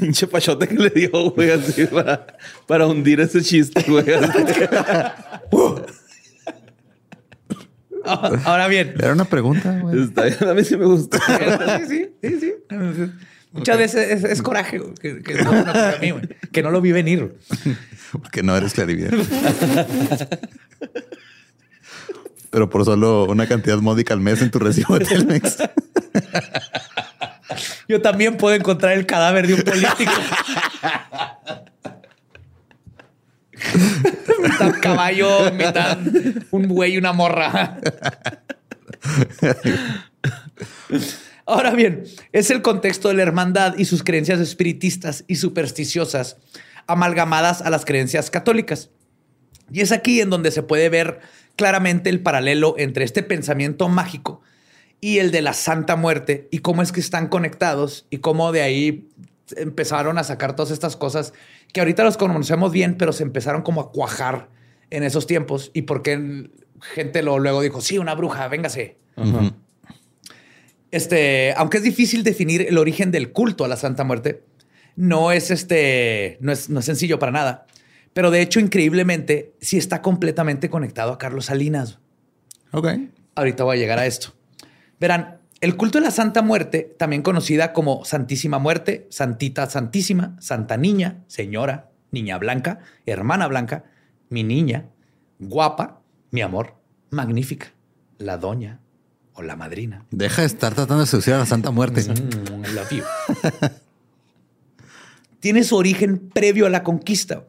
[0.00, 2.26] Pinche pachote que le dio, güey, así para,
[2.66, 4.04] para hundir ese chiste, güey.
[8.04, 10.02] Ahora bien, Era una pregunta, güey.
[10.02, 11.18] Está bien, a mí sí me gustó.
[11.88, 13.12] sí, sí, sí, sí.
[13.52, 16.14] Muchas veces es, es coraje que, que no, no, mí,
[16.50, 17.36] que no lo vi venir.
[18.12, 19.26] Porque no eres clarividente.
[22.50, 25.56] Pero por solo una cantidad módica al mes en tu recibo de Telmex.
[27.88, 30.12] Yo también puedo encontrar el cadáver de un político.
[34.42, 35.98] mitad caballo, mitad
[36.50, 37.78] un buey y una morra.
[41.46, 46.36] Ahora bien, es el contexto de la hermandad y sus creencias espiritistas y supersticiosas
[46.86, 48.90] amalgamadas a las creencias católicas.
[49.70, 51.20] Y es aquí en donde se puede ver
[51.56, 54.40] claramente el paralelo entre este pensamiento mágico
[55.00, 58.62] y el de la Santa Muerte y cómo es que están conectados y cómo de
[58.62, 59.08] ahí
[59.56, 61.32] empezaron a sacar todas estas cosas
[61.72, 64.48] que ahorita los conocemos bien, pero se empezaron como a cuajar
[64.90, 68.98] en esos tiempos y porque gente lo, luego dijo, sí, una bruja, véngase.
[69.16, 69.52] Ajá.
[70.92, 74.44] Este, aunque es difícil definir el origen del culto a la Santa Muerte,
[74.94, 77.66] no es este, no es, no es sencillo para nada.
[78.12, 81.98] Pero de hecho, increíblemente, sí está completamente conectado a Carlos Salinas.
[82.72, 82.88] Ok.
[83.34, 84.34] Ahorita voy a llegar a esto.
[85.00, 90.76] Verán, el culto de la Santa Muerte, también conocida como Santísima Muerte, Santita Santísima, Santa
[90.76, 93.84] Niña, Señora, Niña Blanca, Hermana Blanca,
[94.28, 94.90] mi niña,
[95.38, 96.74] guapa, mi amor,
[97.10, 97.72] magnífica,
[98.18, 98.81] la doña
[99.34, 100.04] o la madrina.
[100.10, 102.02] Deja de estar tratando de seducir a la Santa Muerte.
[102.02, 103.66] Mm.
[105.40, 107.44] Tiene su origen previo a la conquista,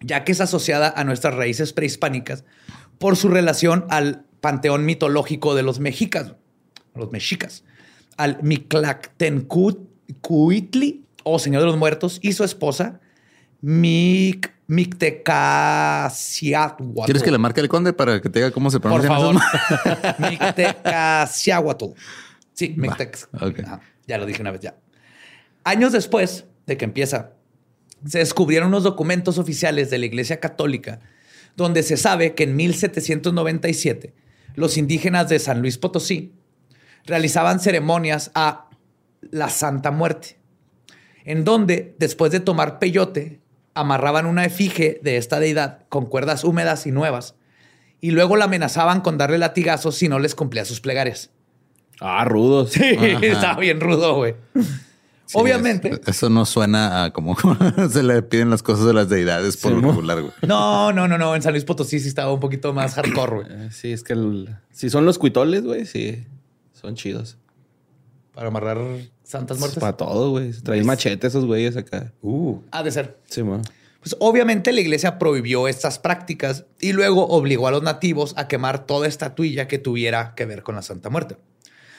[0.00, 2.44] ya que es asociada a nuestras raíces prehispánicas
[2.98, 6.34] por su relación al panteón mitológico de los mexicas,
[6.94, 7.64] los mexicas,
[8.16, 13.00] al Mictlactencuitli, o Señor de los Muertos, y su esposa,
[13.60, 14.54] Mic
[15.70, 16.84] Mictecaciatl.
[17.04, 19.10] ¿Quieres que le marque el conde para que te diga cómo se Por pronuncia?
[19.10, 19.34] favor.
[20.30, 21.86] Mictecaciahuatl.
[22.52, 23.28] Sí, Mictex.
[24.06, 24.76] ya lo dije una vez ya.
[25.64, 27.32] Años después de que empieza,
[28.06, 31.00] se descubrieron unos documentos oficiales de la Iglesia Católica
[31.56, 34.14] donde se sabe que en 1797
[34.54, 36.32] los indígenas de San Luis Potosí
[37.06, 38.68] realizaban ceremonias a
[39.20, 40.38] la Santa Muerte,
[41.24, 43.39] en donde después de tomar peyote
[43.74, 47.34] amarraban una efigie de esta deidad con cuerdas húmedas y nuevas
[48.00, 51.30] y luego la amenazaban con darle latigazos si no les cumplía sus plegarias.
[52.00, 52.70] Ah, rudos.
[52.72, 53.18] Sí, Ajá.
[53.26, 54.34] estaba bien rudo, güey.
[55.26, 55.90] Sí, Obviamente.
[55.90, 57.36] es- eso no suena a como
[57.92, 59.88] se le piden las cosas de las deidades por Sí, lo ¿no?
[59.90, 60.32] regular, güey.
[60.46, 61.36] No, no, no, no.
[61.36, 63.46] En San Luis Potosí sí estaba un poquito más hardcore, güey.
[63.50, 66.24] Eh, Sí, es que el- si son los cuitoles, güey, sí,
[66.72, 67.36] son chidos.
[68.34, 68.78] Para amarrar
[69.30, 69.78] santas muertes.
[69.78, 70.52] Para todo, güey.
[70.52, 72.12] Traen machete esos güeyes acá.
[72.22, 73.18] Uh, ha de ser.
[73.28, 73.62] Sí, man.
[74.00, 78.86] Pues obviamente la iglesia prohibió estas prácticas y luego obligó a los nativos a quemar
[78.86, 81.36] toda estatuilla que tuviera que ver con la Santa Muerte.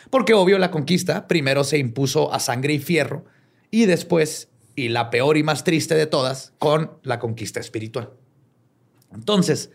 [0.09, 3.25] Porque obvio la conquista primero se impuso a sangre y fierro
[3.69, 8.11] y después, y la peor y más triste de todas, con la conquista espiritual.
[9.13, 9.69] Entonces,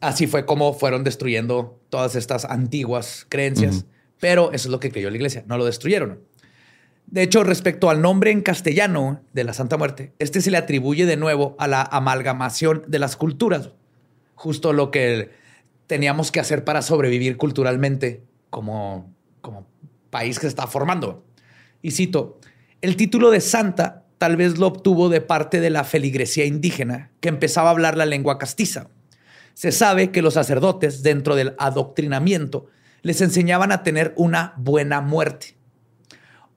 [0.00, 3.86] así fue como fueron destruyendo todas estas antiguas creencias,
[4.20, 6.20] pero eso es lo que creyó la iglesia, no lo destruyeron.
[7.06, 11.04] De hecho, respecto al nombre en castellano de la Santa Muerte, este se le atribuye
[11.04, 13.70] de nuevo a la amalgamación de las culturas,
[14.34, 15.30] justo lo que
[15.86, 19.66] teníamos que hacer para sobrevivir culturalmente como, como
[20.10, 21.24] país que se está formando.
[21.82, 22.38] Y cito,
[22.80, 27.28] el título de santa tal vez lo obtuvo de parte de la feligresía indígena que
[27.28, 28.88] empezaba a hablar la lengua castiza.
[29.54, 32.66] Se sabe que los sacerdotes, dentro del adoctrinamiento,
[33.02, 35.56] les enseñaban a tener una buena muerte,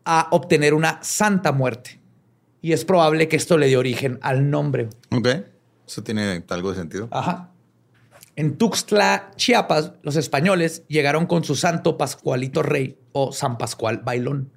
[0.06, 2.00] a obtener una santa muerte.
[2.62, 4.90] Y es probable que esto le dio origen al nombre.
[5.12, 5.28] Ok.
[5.88, 7.08] Eso tiene algo de sentido.
[7.12, 7.52] Ajá.
[8.36, 14.52] En Tuxtla, Chiapas, los españoles llegaron con su santo Pascualito Rey o San Pascual Bailón.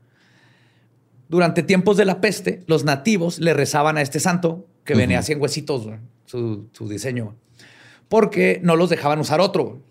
[1.28, 5.32] Durante tiempos de la peste, los nativos le rezaban a este santo que venía así
[5.32, 7.36] en huesitos, güey, su, su diseño,
[8.08, 9.82] porque no los dejaban usar otro.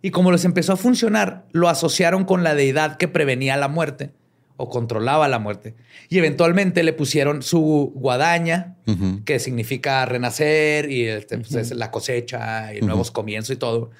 [0.00, 4.12] Y como les empezó a funcionar, lo asociaron con la deidad que prevenía la muerte
[4.60, 5.74] o controlaba la muerte.
[6.10, 8.76] Y eventualmente le pusieron su guadaña,
[9.24, 13.90] que significa renacer y este, pues, es la cosecha y nuevos comienzos y todo.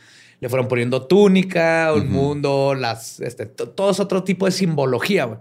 [0.40, 5.40] Le fueron poniendo túnica, un mundo, las, este, to- todo es otro tipo de simbología.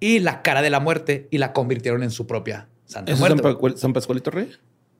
[0.00, 3.28] Y la cara de la muerte y la convirtieron en su propia Santa ¿Eso es
[3.32, 3.78] San, Muerte.
[3.80, 4.50] San Pascualito Rey?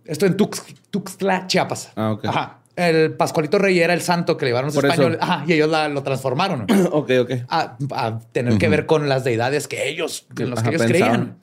[0.04, 1.92] Esto en Tux- Tuxtla, Chiapas.
[1.96, 2.24] Ah, ok.
[2.26, 2.61] Ajá.
[2.74, 4.92] El Pascualito Rey era el santo que le llevaron los Por eso.
[4.94, 5.18] españoles.
[5.20, 6.66] Ajá, y ellos la- lo transformaron.
[6.90, 7.30] ok, ok.
[7.48, 11.10] a, a tener que ver con las deidades que ellos, en los que ellos pensaban.
[11.20, 11.36] creían.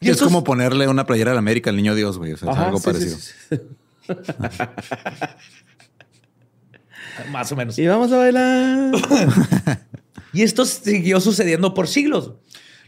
[0.00, 2.32] Y es estos- como ponerle una playera de la América al niño Dios, güey.
[2.32, 3.16] O sea, es algo sí, parecido.
[3.16, 4.12] sí, sí, sí.
[7.30, 7.78] Más o menos.
[7.78, 8.92] Y vamos a bailar.
[10.32, 12.34] Y esto siguió sucediendo por siglos.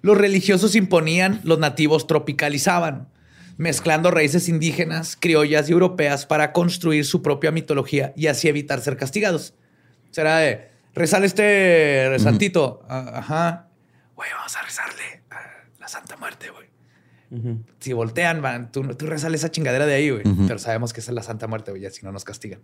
[0.00, 3.08] Los religiosos imponían, los nativos tropicalizaban,
[3.56, 8.96] mezclando raíces indígenas, criollas y europeas para construir su propia mitología y así evitar ser
[8.96, 9.54] castigados.
[10.10, 12.08] Será de, rezale este.
[12.88, 13.68] Ah, Ajá.
[14.14, 15.40] Güey, vamos a rezarle a
[15.80, 16.72] la Santa Muerte, güey.
[17.80, 20.22] Si voltean, tú, tú rezale esa chingadera de ahí, güey.
[20.46, 22.60] Pero sabemos que esa es la Santa Muerte, güey, si no nos castigan.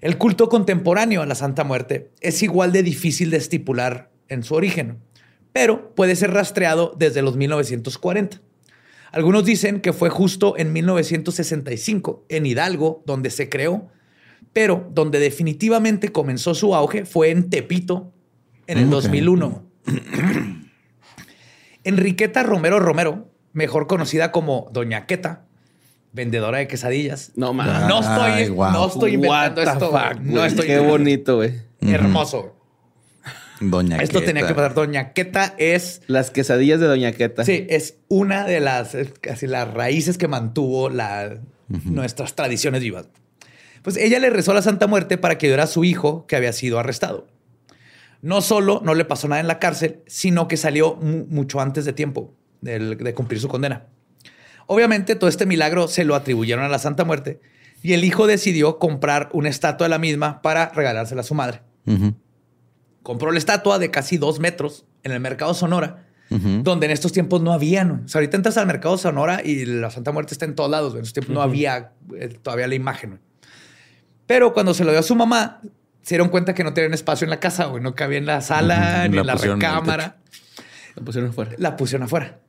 [0.00, 4.54] El culto contemporáneo a la Santa Muerte es igual de difícil de estipular en su
[4.54, 4.98] origen,
[5.52, 8.40] pero puede ser rastreado desde los 1940.
[9.12, 13.88] Algunos dicen que fue justo en 1965, en Hidalgo, donde se creó,
[14.52, 18.12] pero donde definitivamente comenzó su auge fue en Tepito,
[18.66, 18.90] en el Ok.
[18.90, 19.62] 2001.
[21.84, 25.46] Enriqueta Romero Romero, mejor conocida como Doña Queta,
[26.12, 27.32] vendedora de quesadillas.
[27.36, 27.88] No mames.
[27.88, 29.90] No estoy, Ay, no estoy inventando esto.
[29.90, 30.02] güey.
[30.04, 30.46] fuck, no güey.
[30.46, 31.54] estoy Qué bonito, güey.
[31.80, 32.56] Hermoso.
[33.60, 34.74] Doña Esto tenía que pasar.
[34.74, 37.44] Doña Queta es, Las quesadillas de Doña Queta.
[37.44, 41.38] sí, es una de las, casi las raíces que mantuvo la,
[41.84, 43.08] nuestras tradiciones vivas.
[43.82, 46.36] Pues ella le rezó a la Santa Muerte para que ayudara a su hijo que
[46.36, 47.26] había sido arrestado.
[48.22, 51.84] No solo no le pasó nada en la cárcel, sino que salió mu- mucho antes
[51.84, 53.86] de tiempo de cumplir su condena.
[54.66, 57.40] Obviamente todo este milagro se lo atribuyeron a la Santa Muerte
[57.82, 61.62] y el hijo decidió comprar una estatua de la misma para regalársela a su madre.
[63.08, 67.40] Compró la estatua de casi dos metros en el mercado Sonora, donde en estos tiempos
[67.40, 67.82] no había.
[67.82, 68.02] ¿no?
[68.04, 70.92] O sea, ahorita entras al mercado Sonora y la Santa Muerte está en todos lados.
[70.92, 73.18] En esos tiempos no había eh, todavía la imagen.
[74.26, 75.62] Pero cuando se lo dio a su mamá,
[76.02, 77.82] se dieron cuenta que no tenían espacio en la casa, güey.
[77.82, 80.18] No cabía en la sala, ni la en la recámara.
[80.94, 81.52] La pusieron afuera.
[81.56, 82.40] La pusieron afuera.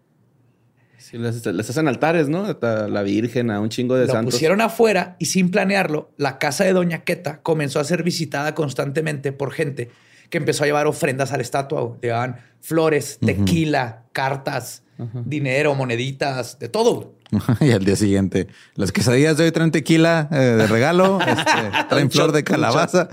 [0.97, 2.47] Sí, les, les hacen altares, ¿no?
[2.61, 4.33] A la Virgen, a un chingo de Lo santos.
[4.33, 9.31] pusieron afuera y sin planearlo, la casa de Doña Queta comenzó a ser visitada constantemente
[9.31, 9.89] por gente
[10.29, 11.81] que empezó a llevar ofrendas a la estatua.
[11.81, 11.99] güey.
[12.01, 14.83] Llevaban flores, tequila, cartas,
[15.25, 17.13] dinero, moneditas, de todo.
[17.61, 22.09] Y al día siguiente, las quesadillas de hoy traen tequila eh, de regalo, este, traen
[22.09, 23.07] flor de calabaza.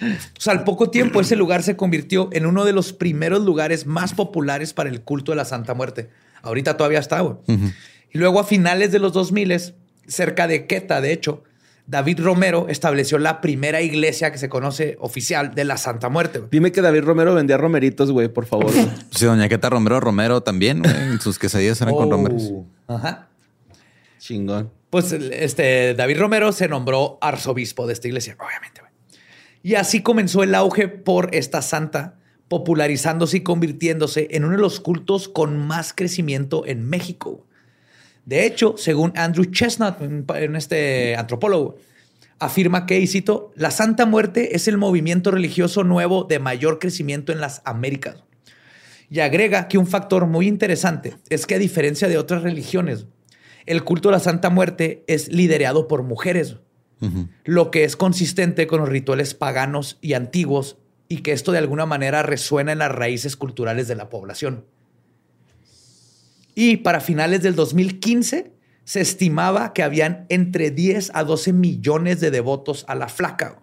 [0.00, 3.86] O sea, al poco tiempo ese lugar se convirtió en uno de los primeros lugares
[3.86, 6.10] más populares para el culto de la Santa Muerte.
[6.42, 7.36] Ahorita todavía está, güey.
[8.10, 9.74] Y luego a finales de los 2000,
[10.06, 11.42] cerca de Queta, de hecho,
[11.88, 16.42] David Romero estableció la primera iglesia que se conoce oficial de la Santa Muerte.
[16.50, 18.72] Dime que David Romero vendía romeritos, güey, por favor.
[19.10, 22.10] Sí, doña Queta Romero Romero también, güey, en sus quesadillas eran con Oh.
[22.10, 22.52] romeros.
[22.88, 23.28] Ajá.
[24.18, 24.70] Chingón.
[24.90, 28.80] Pues este David Romero se nombró arzobispo de esta iglesia, obviamente.
[28.80, 28.92] güey.
[29.62, 32.16] Y así comenzó el auge por esta santa,
[32.48, 37.46] popularizándose y convirtiéndose en uno de los cultos con más crecimiento en México.
[38.26, 41.78] De hecho, según Andrew Chestnut, un, este antropólogo,
[42.38, 47.32] afirma que, y cito, la Santa Muerte es el movimiento religioso nuevo de mayor crecimiento
[47.32, 48.24] en las Américas.
[49.08, 53.06] Y agrega que un factor muy interesante es que a diferencia de otras religiones,
[53.64, 56.56] el culto a la Santa Muerte es liderado por mujeres,
[57.44, 61.86] lo que es consistente con los rituales paganos y antiguos y que esto de alguna
[61.86, 64.64] manera resuena en las raíces culturales de la población.
[66.58, 68.50] Y para finales del 2015
[68.82, 73.60] se estimaba que habían entre 10 a 12 millones de devotos a la flaca.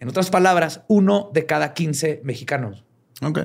[0.00, 2.84] En otras palabras, uno de cada 15 mexicanos.
[3.20, 3.40] Ok.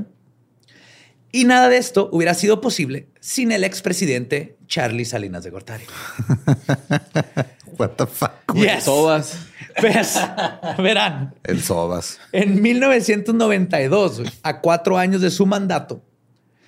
[1.34, 5.84] Y nada de esto hubiera sido posible sin el expresidente Charlie Salinas de Gortari.
[7.78, 8.32] What the fuck.
[8.56, 8.86] Yes.
[8.86, 9.38] Sobas.
[9.82, 10.18] ¿Ves?
[10.78, 12.20] Verán, El Sobas.
[12.32, 16.04] en 1992, a cuatro años de su mandato,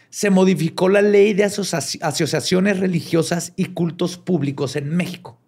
[0.09, 5.39] se modificó la ley de asocia- asociaciones religiosas y cultos públicos en México.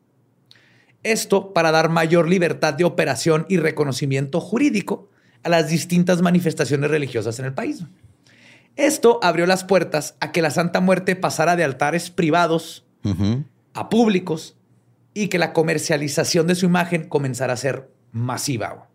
[1.04, 5.10] Esto para dar mayor libertad de operación y reconocimiento jurídico
[5.44, 7.84] a las distintas manifestaciones religiosas en el país.
[8.76, 12.86] Esto abrió las puertas a que la Santa Muerte pasara de altares privados
[13.74, 14.56] a públicos
[15.14, 18.88] y que la comercialización de su imagen comenzara a ser masiva.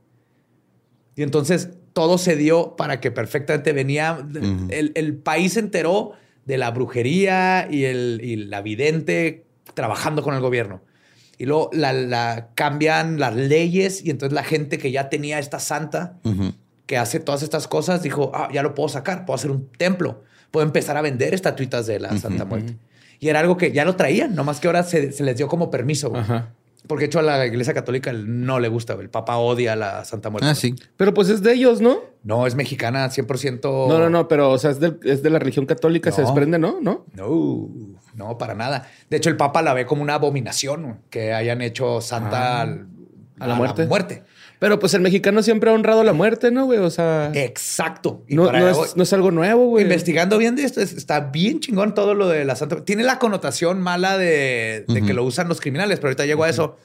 [1.17, 4.19] Y entonces todo se dio para que perfectamente venía,
[4.69, 6.13] el, el país se enteró
[6.45, 10.83] de la brujería y, el, y la vidente trabajando con el gobierno.
[11.39, 15.59] Y luego la, la- cambian las leyes y entonces la gente que ya tenía esta
[15.59, 16.19] santa
[16.85, 20.23] que hace todas estas cosas dijo, ah, ya lo puedo sacar, puedo hacer un templo,
[20.51, 22.77] puedo empezar a vender estatuitas de la Santa Muerte.
[23.21, 25.71] Y era algo que ya lo traían, nomás que ahora se, se les dio como
[25.71, 26.15] permiso.
[26.15, 26.53] Ajá.
[26.87, 30.05] Porque de hecho a la iglesia católica no le gusta, el Papa odia a la
[30.05, 30.49] Santa Muerte.
[30.49, 30.75] Ah, sí.
[30.97, 31.99] Pero pues es de ellos, ¿no?
[32.23, 33.89] No, es mexicana 100%.
[33.89, 36.59] No, no, no, pero o sea, es, del- es de la religión católica, se desprende,
[36.59, 36.79] ¿no?
[36.81, 37.05] ¿No?
[37.15, 37.69] No,
[38.15, 38.89] no, para nada.
[39.11, 42.87] De hecho, el Papa la ve como una abominación que hayan hecho santa Ah, al-
[43.39, 43.87] a la muerte.
[43.87, 44.23] muerte.
[44.59, 46.79] Pero pues el mexicano siempre ha honrado la muerte, ¿no, güey?
[46.79, 48.25] O sea, Exacto.
[48.27, 49.85] Y no, para- no es, no es algo nuevo, güey.
[49.85, 52.85] Investigando bien de esto, es- está bien chingón todo lo de la Santa.
[52.85, 56.49] Tiene la connotación mala de, de que lo usan los criminales, pero ahorita llego a
[56.49, 56.77] eso.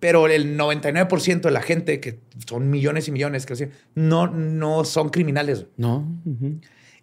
[0.00, 5.10] Pero el 99% de la gente, que son millones y millones, que no, no son
[5.10, 5.66] criminales.
[5.76, 6.04] No.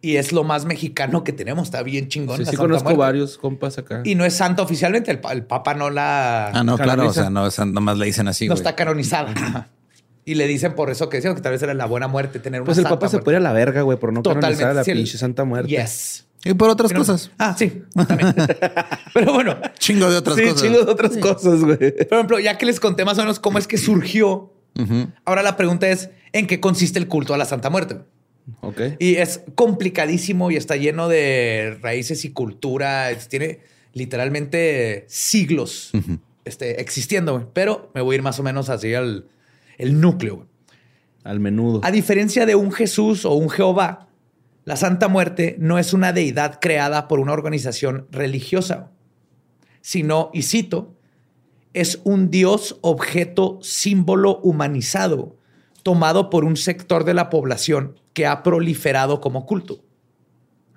[0.01, 1.67] Y es lo más mexicano que tenemos.
[1.67, 2.37] Está bien chingón.
[2.37, 2.99] Sí, la sí Santa conozco Muerte.
[2.99, 4.01] varios compas acá.
[4.05, 5.11] Y no es santa oficialmente.
[5.11, 6.47] El, el Papa no la.
[6.47, 7.07] Ah, no, claro.
[7.07, 8.59] O sea, no, sea, nomás le dicen así, no güey.
[8.61, 9.69] está canonizada.
[10.29, 12.61] Y le dicen por eso que decían que tal vez era la buena muerte tener
[12.61, 13.25] una Pues el santa papá se muerte.
[13.25, 14.45] puede ir a la verga, güey, por no Totalmente.
[14.61, 15.69] canonizar a la Sí, el- pinche Santa Muerte.
[15.69, 16.25] Yes.
[16.45, 17.31] Y por otras Pero- cosas.
[17.39, 18.33] Ah, sí, también.
[19.13, 20.61] Pero bueno, Chingo de otras sí, cosas.
[20.61, 21.77] chingo de otras cosas, güey.
[22.09, 25.07] por ejemplo, ya que les conté más o menos cómo es que surgió, Ujú.
[25.25, 27.97] ahora la pregunta es, ¿en qué consiste el culto a la Santa Muerte?
[28.61, 28.81] Ok.
[28.99, 33.09] Y es complicadísimo y está lleno de raíces y cultura.
[33.11, 33.59] Es- tiene
[33.93, 35.91] literalmente siglos
[36.45, 37.45] este, existiendo, güey.
[37.53, 39.25] pero me voy a ir más o menos así al
[39.79, 40.35] el núcleo.
[40.35, 40.47] güey.
[41.23, 41.81] Al menudo.
[41.83, 44.07] A diferencia de un Jesús o un Jehová,
[44.65, 48.91] la Santa Muerte no es una deidad creada por una organización religiosa,
[49.81, 50.93] sino, y cito,
[51.73, 55.35] es un dios objeto símbolo humanizado
[55.83, 59.81] tomado por un sector de la población que ha proliferado como culto.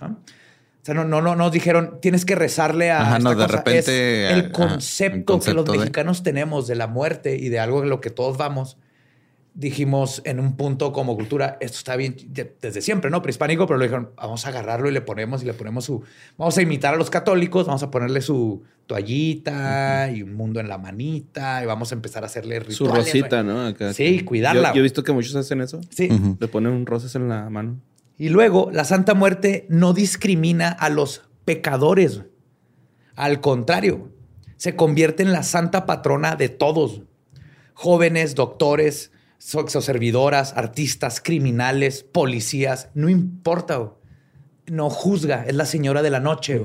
[0.01, 0.11] ¿Ah?
[0.17, 3.03] O sea, no, no, no nos dijeron, tienes que rezarle a.
[3.03, 3.57] Ajá, esta no, de cosa".
[3.59, 7.61] repente, Es ajá, el concepto, que los de- mexicanos tenemos de la muerte y de
[7.61, 8.79] algo en lo que todos vamos.
[9.55, 13.21] Dijimos en un punto como cultura, esto está bien de- desde siempre, ¿no?
[13.21, 16.03] Prehispánico, pero le dijeron, vamos a agarrarlo y le ponemos y le ponemos su.
[16.39, 20.69] Vamos a imitar a los católicos, vamos a ponerle su toallita y un mundo en
[20.69, 22.77] la manita y vamos a empezar a hacerle rituales.
[22.77, 23.43] Su rosita.
[23.43, 23.67] ¿no?
[23.67, 23.93] Acá.
[23.93, 25.81] Sí, cuidarla, Yo, yo he visto que muchos hacen eso.
[25.91, 26.09] Sí.
[26.39, 27.79] Le ponen rosas en la mano.
[28.17, 32.23] Y luego, la Santa Muerte no discrimina a los pecadores.
[33.17, 34.11] Al contrario,
[34.57, 37.03] se convierte en la santa patrona de todos.
[37.75, 39.11] Jóvenes, doctores,
[39.45, 43.91] sexoservidoras, artistas, criminales, policías, no importa.
[44.67, 46.65] No juzga, es la señora de la noche.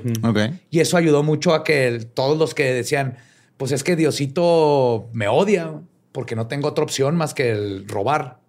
[0.70, 3.18] Y eso ayudó mucho a que todos los que decían,
[3.58, 8.40] pues es que Diosito me odia porque no tengo otra opción más que el robar.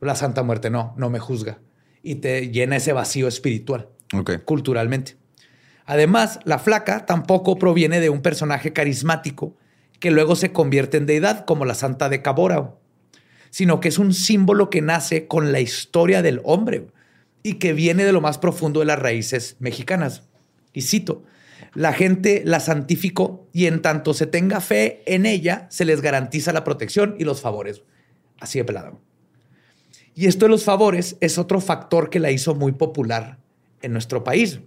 [0.00, 1.58] La Santa Muerte no, no me juzga.
[2.00, 3.88] Y te llena ese vacío espiritual,
[4.44, 5.16] culturalmente.
[5.84, 9.56] Además, la flaca tampoco proviene de un personaje carismático
[9.98, 12.74] que luego se convierte en deidad, como la Santa de Cabora,
[13.50, 16.88] sino que es un símbolo que nace con la historia del hombre
[17.42, 20.22] y que viene de lo más profundo de las raíces mexicanas.
[20.72, 21.24] Y cito,
[21.74, 26.52] la gente la santificó y en tanto se tenga fe en ella, se les garantiza
[26.52, 27.82] la protección y los favores.
[28.40, 29.00] Así de pelado.
[30.14, 33.38] Y esto de los favores es otro factor que la hizo muy popular
[33.82, 34.60] en nuestro país.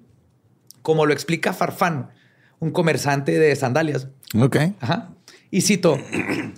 [0.81, 2.11] Como lo explica Farfán,
[2.59, 4.07] un comerciante de sandalias.
[4.39, 4.57] Ok.
[4.79, 5.13] Ajá.
[5.51, 5.99] Y cito,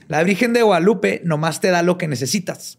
[0.07, 2.77] la Virgen de Guadalupe nomás te da lo que necesitas.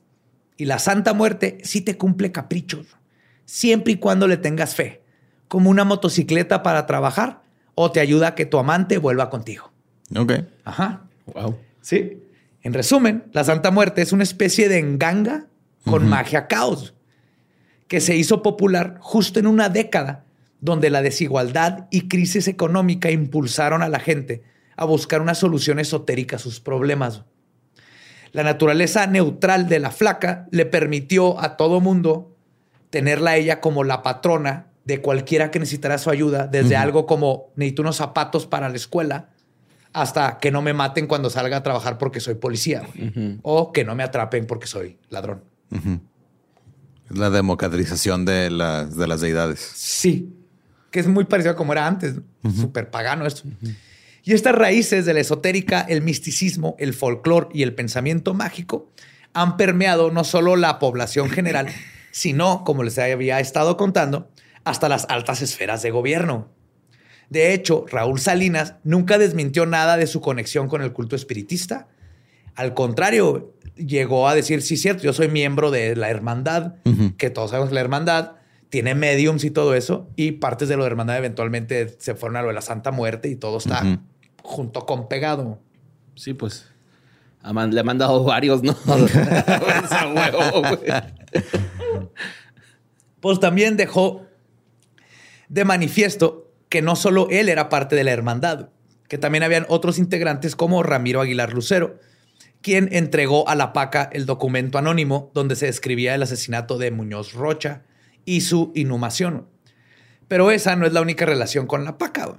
[0.56, 2.86] Y la Santa Muerte sí te cumple caprichos,
[3.44, 5.02] siempre y cuando le tengas fe,
[5.48, 7.42] como una motocicleta para trabajar
[7.74, 9.72] o te ayuda a que tu amante vuelva contigo.
[10.16, 10.32] Ok.
[10.64, 11.02] Ajá.
[11.26, 11.58] Wow.
[11.80, 12.22] Sí.
[12.62, 15.46] En resumen, la Santa Muerte es una especie de enganga
[15.84, 16.94] con magia caos
[17.88, 20.24] que se hizo popular justo en una década
[20.60, 24.42] donde la desigualdad y crisis económica impulsaron a la gente
[24.76, 27.22] a buscar una solución esotérica a sus problemas.
[28.32, 32.36] La naturaleza neutral de la flaca le permitió a todo mundo
[32.90, 37.52] tenerla a ella como la patrona de cualquiera que necesitara su ayuda, desde algo como
[37.56, 39.30] necesito unos zapatos para la escuela
[39.92, 42.82] hasta que no me maten cuando salga a trabajar porque soy policía
[43.42, 45.44] o que no me atrapen porque soy ladrón.
[47.10, 49.60] Es la democratización de las, de las deidades.
[49.60, 50.34] Sí,
[50.90, 52.16] que es muy parecido a como era antes,
[52.54, 53.48] súper pagano esto.
[54.26, 58.90] Y estas raíces de la esotérica, el misticismo, el folclore y el pensamiento mágico
[59.34, 61.68] han permeado no solo la población general,
[62.10, 64.30] sino, como les había estado contando,
[64.64, 66.48] hasta las altas esferas de gobierno.
[67.28, 71.88] De hecho, Raúl Salinas nunca desmintió nada de su conexión con el culto espiritista.
[72.54, 76.76] Al contrario, llegó a decir, sí, cierto, yo soy miembro de la hermandad,
[77.18, 78.32] que todos sabemos que la hermandad
[78.70, 82.48] tiene mediums y todo eso, y partes de la hermandad eventualmente se fueron a lo
[82.48, 84.00] de la Santa Muerte y todo está
[84.44, 85.58] junto con pegado.
[86.14, 86.68] Sí, pues
[87.42, 88.76] le ha mandado varios, ¿no?
[93.20, 94.26] pues también dejó
[95.48, 98.68] de manifiesto que no solo él era parte de la hermandad,
[99.08, 101.98] que también habían otros integrantes como Ramiro Aguilar Lucero,
[102.62, 107.34] quien entregó a la PACA el documento anónimo donde se describía el asesinato de Muñoz
[107.34, 107.82] Rocha
[108.24, 109.46] y su inhumación.
[110.28, 112.38] Pero esa no es la única relación con la PACA.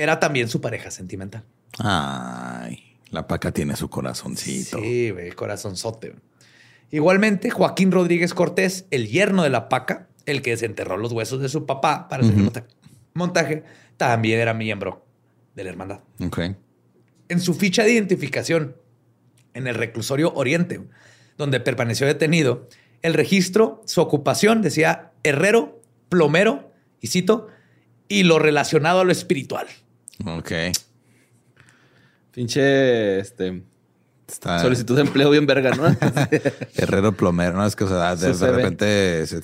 [0.00, 1.44] Era también su pareja sentimental.
[1.78, 2.96] Ay.
[3.10, 4.78] La paca tiene su corazoncito.
[4.78, 6.14] Sí, el corazonzote.
[6.90, 11.50] Igualmente, Joaquín Rodríguez Cortés, el yerno de la paca, el que desenterró los huesos de
[11.50, 12.50] su papá para hacer el
[13.12, 13.64] montaje,
[13.98, 15.04] también era miembro
[15.54, 16.00] de la hermandad.
[16.24, 16.56] Okay.
[17.28, 18.76] En su ficha de identificación
[19.52, 20.80] en el reclusorio Oriente,
[21.36, 22.68] donde permaneció detenido,
[23.02, 26.72] el registro, su ocupación decía herrero, plomero,
[27.02, 27.48] y cito,
[28.08, 29.66] y lo relacionado a lo espiritual.
[30.26, 30.52] Ok.
[32.32, 33.62] Pinche, este...
[34.60, 35.86] Solicitud de empleo bien verga, ¿no?
[36.76, 37.66] Herrero plomero, ¿no?
[37.66, 39.40] Es que, o sea, de, repente se,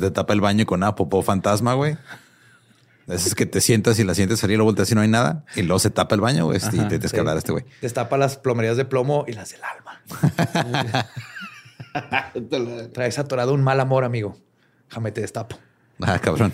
[0.00, 1.96] te tapa el baño con una popó fantasma, güey.
[3.06, 5.44] Es que te sientas y la sientes salir, lo volteas y no hay nada.
[5.54, 7.64] Y luego se tapa el baño, güey, y te tienes que hablar a este güey.
[7.80, 10.02] Destapa las plomerías de plomo y las del alma.
[12.92, 14.36] Traes atorado un mal amor, amigo.
[14.88, 15.58] Déjame te destapo.
[16.00, 16.52] Ah, cabrón.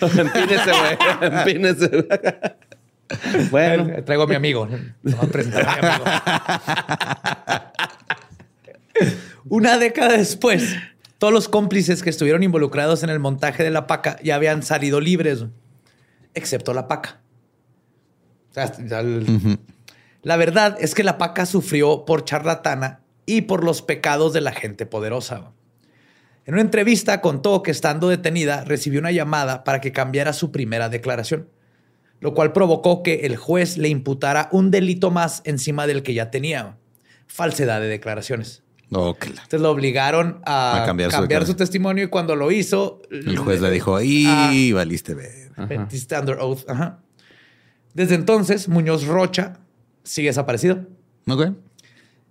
[0.00, 0.96] Empínese, güey.
[1.20, 2.06] Empínese.
[3.50, 4.68] Bueno, traigo a mi amigo.
[5.20, 6.04] a presentar a mi amigo.
[9.48, 10.76] Una década después,
[11.18, 15.00] todos los cómplices que estuvieron involucrados en el montaje de la paca ya habían salido
[15.00, 15.44] libres,
[16.34, 17.20] excepto la paca.
[20.22, 24.52] La verdad es que la paca sufrió por charlatana y por los pecados de la
[24.52, 25.52] gente poderosa.
[26.46, 30.88] En una entrevista contó que estando detenida recibió una llamada para que cambiara su primera
[30.88, 31.48] declaración
[32.20, 36.30] lo cual provocó que el juez le imputara un delito más encima del que ya
[36.30, 36.76] tenía,
[37.26, 38.62] falsedad de declaraciones.
[38.90, 43.02] Entonces lo obligaron a, cambiar, su, testimonio y cuando lo hizo...
[43.10, 45.52] El juez le, dijo, ¡y valiste ver!
[45.58, 46.64] Under oath.
[47.94, 49.58] Desde entonces, Muñoz Rocha
[50.04, 50.86] sigue desaparecido.
[51.28, 51.48] Ok.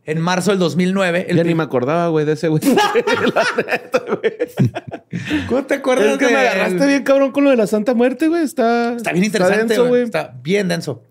[0.05, 1.25] En marzo del 2009.
[1.29, 2.61] El ya ni me acordaba, güey, de ese güey.
[5.47, 6.13] ¿Cómo te acuerdas?
[6.13, 8.43] Es que me agarraste bien cabrón con lo de la Santa Muerte, güey.
[8.43, 10.03] Está, está bien interesante, güey.
[10.03, 11.03] Está bien denso.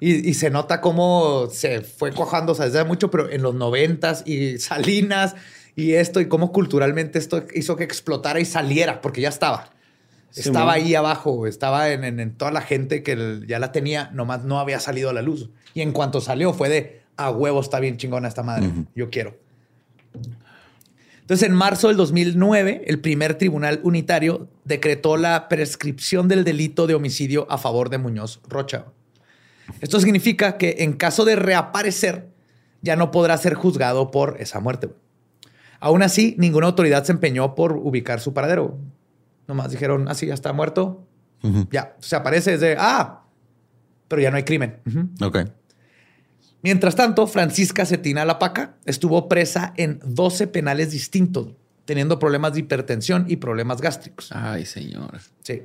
[0.00, 4.22] Y, se nota cómo se fue cojando, o sea, desde mucho, pero en los noventas
[4.26, 5.34] y Salinas
[5.76, 9.70] y esto, y cómo culturalmente esto hizo que explotara y saliera, porque ya estaba.
[10.34, 14.78] estaba ahí abajo, estaba en, toda la gente que ya la tenía, nomás no había
[14.78, 15.48] salido a la luz.
[15.72, 18.70] Y en cuanto salió fue de, a huevo está bien chingona esta madre.
[18.94, 19.36] Yo quiero.
[21.20, 26.94] Entonces, en marzo del 2009, el primer tribunal unitario decretó la prescripción del delito de
[26.94, 28.86] homicidio a favor de Muñoz Rocha.
[29.80, 32.28] Esto significa que en caso de reaparecer,
[32.82, 34.90] ya no podrá ser juzgado por esa muerte.
[35.80, 38.78] Aún así, ninguna autoridad se empeñó por ubicar su paradero.
[39.48, 41.06] Nomás dijeron, así ah, ya está muerto.
[41.70, 43.22] Ya, se aparece desde, ah,
[44.08, 44.80] pero ya no hay crimen.
[45.22, 45.38] Ok.
[46.64, 51.48] Mientras tanto, Francisca Cetina Lapaca estuvo presa en 12 penales distintos,
[51.84, 54.30] teniendo problemas de hipertensión y problemas gástricos.
[54.32, 55.20] Ay, señor.
[55.42, 55.64] Sí.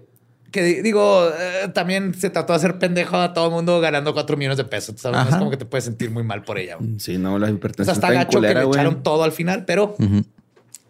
[0.51, 4.35] Que digo, eh, también se trató de hacer pendejo a todo el mundo ganando 4
[4.35, 4.99] millones de pesos.
[4.99, 5.29] ¿sabes?
[5.29, 6.77] es como que te puedes sentir muy mal por ella.
[6.97, 7.95] Sí, no, la hipertensión.
[7.95, 9.95] O sea, está gacho que le echaron todo al final, pero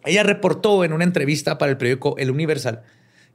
[0.04, 2.82] ella reportó en una entrevista para el periódico El Universal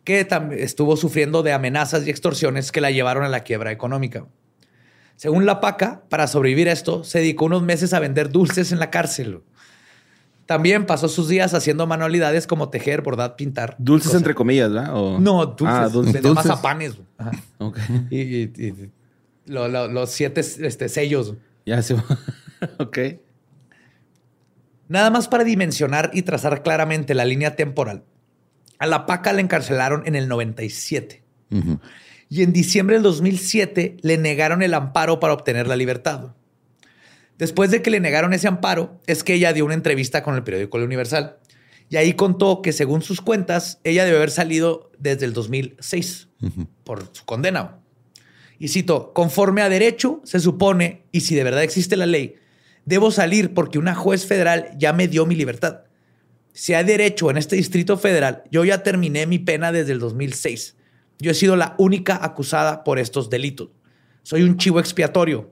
[0.03, 4.25] que estuvo sufriendo de amenazas y extorsiones que la llevaron a la quiebra económica.
[5.15, 8.79] Según la PACA, para sobrevivir a esto, se dedicó unos meses a vender dulces en
[8.79, 9.41] la cárcel.
[10.45, 13.75] También pasó sus días haciendo manualidades como tejer, bordar, pintar.
[13.79, 14.93] Dulces entre comillas, ¿verdad?
[14.93, 15.67] No, dulces.
[15.67, 16.21] Ah, dulces.
[16.21, 16.97] De mazapanes.
[17.57, 17.79] Ok.
[18.11, 18.51] Y,
[19.45, 21.35] los siete este, sellos.
[21.65, 21.95] Ya se
[22.79, 22.99] Ok.
[24.87, 28.03] Nada más para dimensionar y trazar claramente la línea temporal.
[28.77, 31.23] A la PACA le encarcelaron en el 97
[32.29, 36.33] y en diciembre del 2007 le negaron el amparo para obtener la libertad.
[37.37, 40.43] Después de que le negaron ese amparo, es que ella dio una entrevista con el
[40.43, 41.37] periódico El Universal
[41.89, 46.29] y ahí contó que según sus cuentas, ella debe haber salido desde el 2006
[46.83, 47.79] por su condena.
[48.57, 52.35] Y cito, conforme a derecho, se supone, y si de verdad existe la ley,
[52.85, 55.81] debo salir porque una juez federal ya me dio mi libertad.
[56.53, 60.74] si hay derecho en este Distrito Federal, yo ya terminé mi pena desde el 2006.
[61.19, 63.69] Yo he sido la única acusada por estos delitos.
[64.23, 65.51] Soy un chivo expiatorio.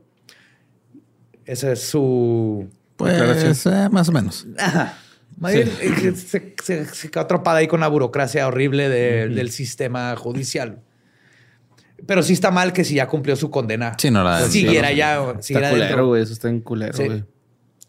[1.46, 2.70] Esa es su...
[2.98, 4.46] Pues, eh, más o menos.
[4.58, 4.98] Ajá.
[5.50, 10.80] Eh, se, se, quedó atrapada ahí con la burocracia horrible del sistema judicial.
[12.06, 13.94] Pero sí está mal que si ya cumplió su condena.
[13.98, 15.36] Sí, no la siguiera ya.
[15.40, 16.24] Está culero, güey.
[16.24, 17.24] Eso está en culero, güey.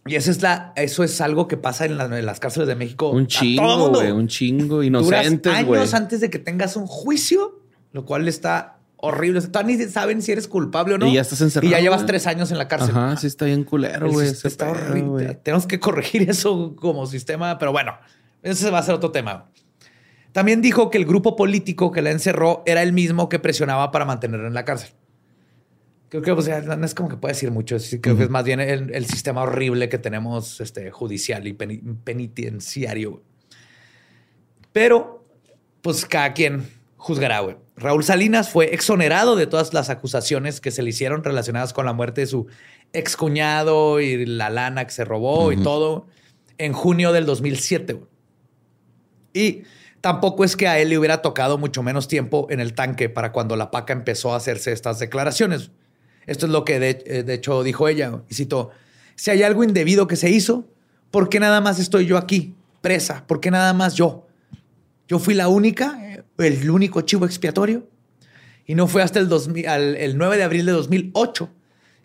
[0.06, 3.10] Y eso es la, eso es algo que pasa en, las cárceles de México.
[3.10, 4.10] Un chingo, güey.
[4.10, 4.82] Un chingo.
[4.82, 5.80] Inocentes, güey.
[5.80, 7.62] años antes de que tengas un juicio,
[7.94, 9.38] lo cual está horrible.
[9.38, 11.06] O sea, ni saben si eres culpable o no.
[11.06, 11.68] Y ya estás encerrado.
[11.68, 12.90] Y ya llevas tres años en la cárcel.
[12.90, 14.28] Ajá, sí está bien culero, güey.
[14.28, 15.36] Está horrible.
[15.36, 17.96] Tenemos que corregir eso como sistema, pero bueno,
[18.42, 19.48] ese va a ser otro tema.
[20.32, 24.04] También dijo que el grupo político que la encerró era el mismo que presionaba para
[24.04, 24.90] mantenerla en la cárcel.
[26.08, 27.76] Creo que pues, no es como que puede decir mucho.
[28.02, 33.22] Creo que es más bien el, sistema horrible que tenemos este, judicial y penitenciario.
[34.72, 35.24] Pero,
[35.80, 37.56] pues cada quien juzgará, güey.
[37.76, 41.92] Raúl Salinas fue exonerado de todas las acusaciones que se le hicieron relacionadas con la
[41.92, 42.46] muerte de su
[42.92, 46.06] excuñado y la lana que se robó y todo
[46.58, 48.00] en junio del 2007.
[49.32, 49.62] Y
[50.00, 53.32] tampoco es que a él le hubiera tocado mucho menos tiempo en el tanque para
[53.32, 55.72] cuando la paca empezó a hacerse estas declaraciones.
[56.26, 58.22] Esto es lo que de, eh, de hecho dijo ella.
[58.28, 58.70] Y citó,
[59.16, 60.68] si hay algo indebido que se hizo,
[61.10, 63.26] ¿por qué nada más estoy yo aquí, presa?
[63.26, 64.26] ¿Por qué nada más yo?
[65.06, 65.98] Yo fui la única
[66.38, 67.88] el único chivo expiatorio.
[68.66, 71.50] Y no fue hasta el, 9 de abril de 2008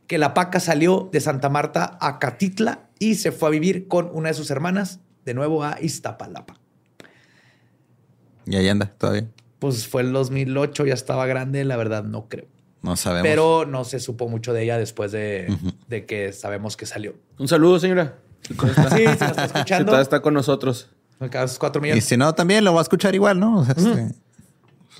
[0.07, 4.09] que la paca salió de Santa Marta a Catitla y se fue a vivir con
[4.11, 6.59] una de sus hermanas de nuevo a Iztapalapa.
[8.45, 9.27] ¿Y ahí anda todavía?
[9.59, 12.47] Pues fue el 2008, ya estaba grande, la verdad no creo.
[12.81, 13.27] No sabemos.
[13.27, 15.47] Pero no se supo mucho de ella después de,
[16.07, 17.15] que sabemos que salió.
[17.37, 18.17] Un saludo, señora.
[18.41, 20.01] Sí, si nos está escuchando.
[20.01, 20.89] está con nosotros.
[21.97, 23.63] Y si no, también lo va a escuchar igual, ¿no?
[23.63, 24.15] Este,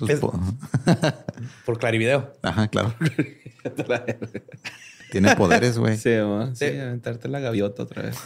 [1.64, 2.32] por clarivideo.
[2.42, 2.94] Ajá, claro.
[5.10, 5.96] Tiene poderes, güey.
[5.96, 6.10] Sí,
[6.54, 8.16] sí, aventarte la gaviota otra vez.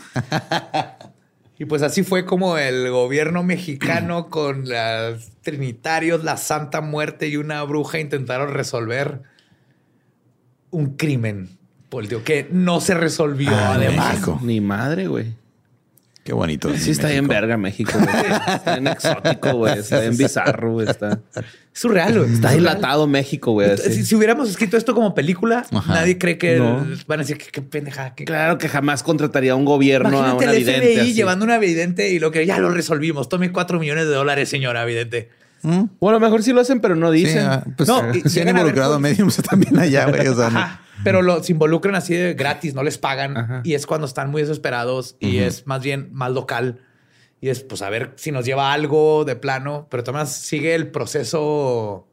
[1.58, 7.36] y pues así fue como el gobierno mexicano con los trinitarios, la Santa Muerte y
[7.36, 9.22] una bruja intentaron resolver
[10.70, 11.56] un crimen
[11.88, 14.20] político que no se resolvió además.
[14.42, 15.36] Ni madre, güey.
[16.24, 16.74] Qué bonito.
[16.74, 19.78] Sí, está bien verga México, Está bien exótico, güey.
[19.78, 20.88] Está bien bizarro, güey.
[20.88, 21.20] Está
[21.74, 22.32] surreal, güey.
[22.32, 23.76] Está dilatado México, güey.
[23.76, 26.58] Si, hubiéramos escrito esto como película, nadie cree que
[27.06, 28.14] van a decir que qué pendeja.
[28.14, 32.30] Claro que jamás contrataría un gobierno a una el FBI llevando una vidente y lo
[32.30, 33.28] que ya lo resolvimos.
[33.28, 35.28] Tome cuatro millones de dólares, señora vidente.
[35.60, 35.84] ¿Mm?
[36.00, 37.46] Bueno, a lo mejor sí lo hacen, pero no dicen.
[37.46, 40.26] Ah, pues, no, eh, se han involucrado mediums también allá, güey.
[40.28, 43.62] O sea, pero los involucran así de gratis, no les pagan.
[43.64, 46.80] Y es cuando están muy desesperados y es más bien más local.
[47.40, 49.86] Y es, pues, a ver si nos lleva algo de plano.
[49.90, 52.06] Pero además sigue el proceso.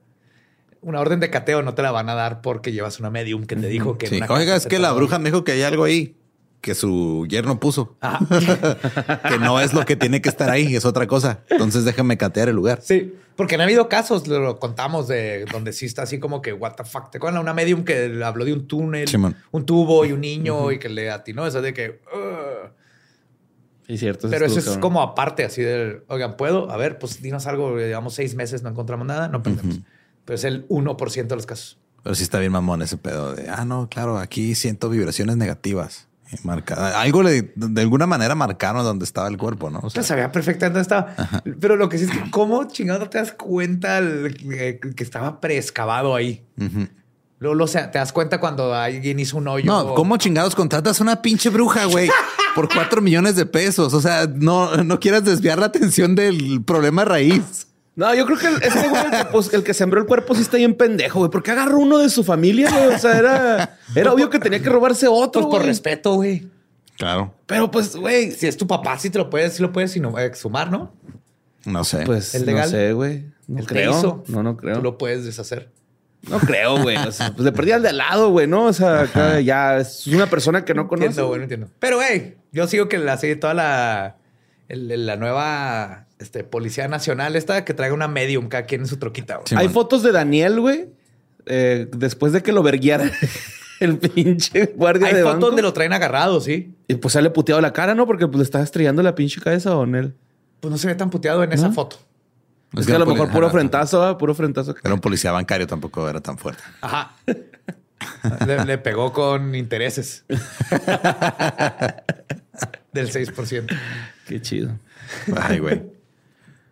[0.82, 3.56] Una orden de cateo no te la van a dar porque llevas una medium que
[3.56, 4.08] te dijo que...
[4.08, 4.20] Sí.
[4.28, 6.18] Oiga, es que la bruja me dijo que hay algo ahí
[6.62, 7.98] que su yerno puso.
[9.30, 11.42] que no es lo que tiene que estar ahí, es otra cosa.
[11.50, 12.80] Entonces déjame catear el lugar.
[12.82, 16.54] Sí, porque no ha habido casos, lo contamos, de donde sí está así como que,
[16.54, 17.10] what the fuck.
[17.10, 19.10] ¿Te acuerdas una medium que habló de un túnel,
[19.52, 21.46] un tubo y un niño y que le atinó?
[21.48, 22.00] Eso de que.
[23.88, 24.30] Sí, cierto.
[24.30, 26.72] Pero eso es como aparte, así de, oigan, ¿puedo?
[26.72, 27.78] A ver, pues dinos algo.
[27.78, 29.80] Llevamos seis meses, no encontramos nada, no perdemos.
[30.24, 31.80] Pero es el 1% de los casos.
[32.04, 36.08] Pero sí está bien mamón ese pedo de, ah, no, claro, aquí siento vibraciones negativas.
[36.44, 37.02] Marcada.
[37.02, 39.80] Algo de alguna manera marcaron donde estaba el cuerpo, ¿no?
[39.84, 41.42] O sea, sabía perfectamente dónde estaba.
[41.60, 46.46] Pero lo que sí es que, ¿cómo chingado te das cuenta que estaba preescavado ahí?
[47.40, 49.66] Luego, o sea, te das cuenta cuando alguien hizo un hoyo.
[49.66, 52.10] No, ¿cómo chingados contratas una pinche bruja, güey?
[52.56, 53.94] por cuatro millones de pesos.
[53.94, 57.68] O sea, no, no quieras desviar la atención del problema raíz.
[57.96, 60.76] No, yo creo que ese güey, pues, el que, sembró el cuerpo sí está bien
[60.76, 61.32] pendejo, güey.
[61.32, 62.96] ¿Por qué agarró uno de su familia, güey?
[62.96, 65.42] O sea, era, era obvio que tenía que robarse otro.
[65.42, 66.48] Pues por respeto, güey.
[66.98, 67.34] Claro.
[67.48, 70.72] Pero pues, güey, si es tu papá, sí te lo puedes, sí lo puedes exhumar,
[70.72, 70.94] ¿no?
[71.66, 72.06] No sé.
[72.06, 72.66] Pues el legal.
[72.66, 73.26] No sé, güey.
[73.48, 74.24] No creo.
[74.28, 74.78] No, no creo.
[74.78, 75.70] Tú lo puedes deshacer.
[76.30, 76.98] No creo, güey.
[76.98, 78.66] O sea, pues le perdí al de al lado, güey, ¿no?
[78.66, 81.08] O sea, ya es una persona que no conoce.
[81.08, 81.68] Entiendo, güey, entiendo.
[81.80, 84.18] Pero, güey, yo sigo que la sigue toda la,
[84.70, 89.42] la nueva este, Policía Nacional, esta que traiga una medium cada quien en su troquita.
[89.56, 90.90] Hay fotos de Daniel, güey,
[91.46, 93.12] eh, después de que lo verguiara
[93.80, 96.76] el pinche guardia Hay de fotos donde lo traen agarrado, sí.
[96.88, 98.06] Y pues le puteado la cara, ¿no?
[98.06, 100.14] Porque pues, le estaba estrellando la pinche cabeza a él.
[100.60, 101.98] Pues no se ve tan puteado en esa foto.
[102.78, 104.76] Es, que, a lo mejor puro frentazo, puro frentazo.
[104.84, 106.62] Era un policía bancario, tampoco era tan fuerte.
[106.82, 107.16] Ajá.
[108.66, 110.24] le, pegó con intereses.
[112.94, 113.78] Del 6%.
[114.28, 114.78] Qué chido.
[115.36, 115.82] Ay, güey.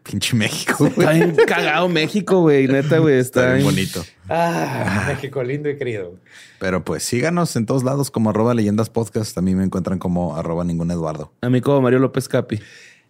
[0.04, 0.88] Pinche México.
[0.88, 2.68] Está bien cagado México, güey.
[2.68, 3.20] Neta, güey.
[3.20, 4.04] Está, bien bonito.
[4.28, 6.16] Ah, México lindo y querido.
[6.60, 9.36] Pero pues síganos en todos lados como arroba leyendas podcast.
[9.36, 11.34] También me encuentran como arroba ningún Eduardo.
[11.42, 12.60] A mí como Mario López Capi.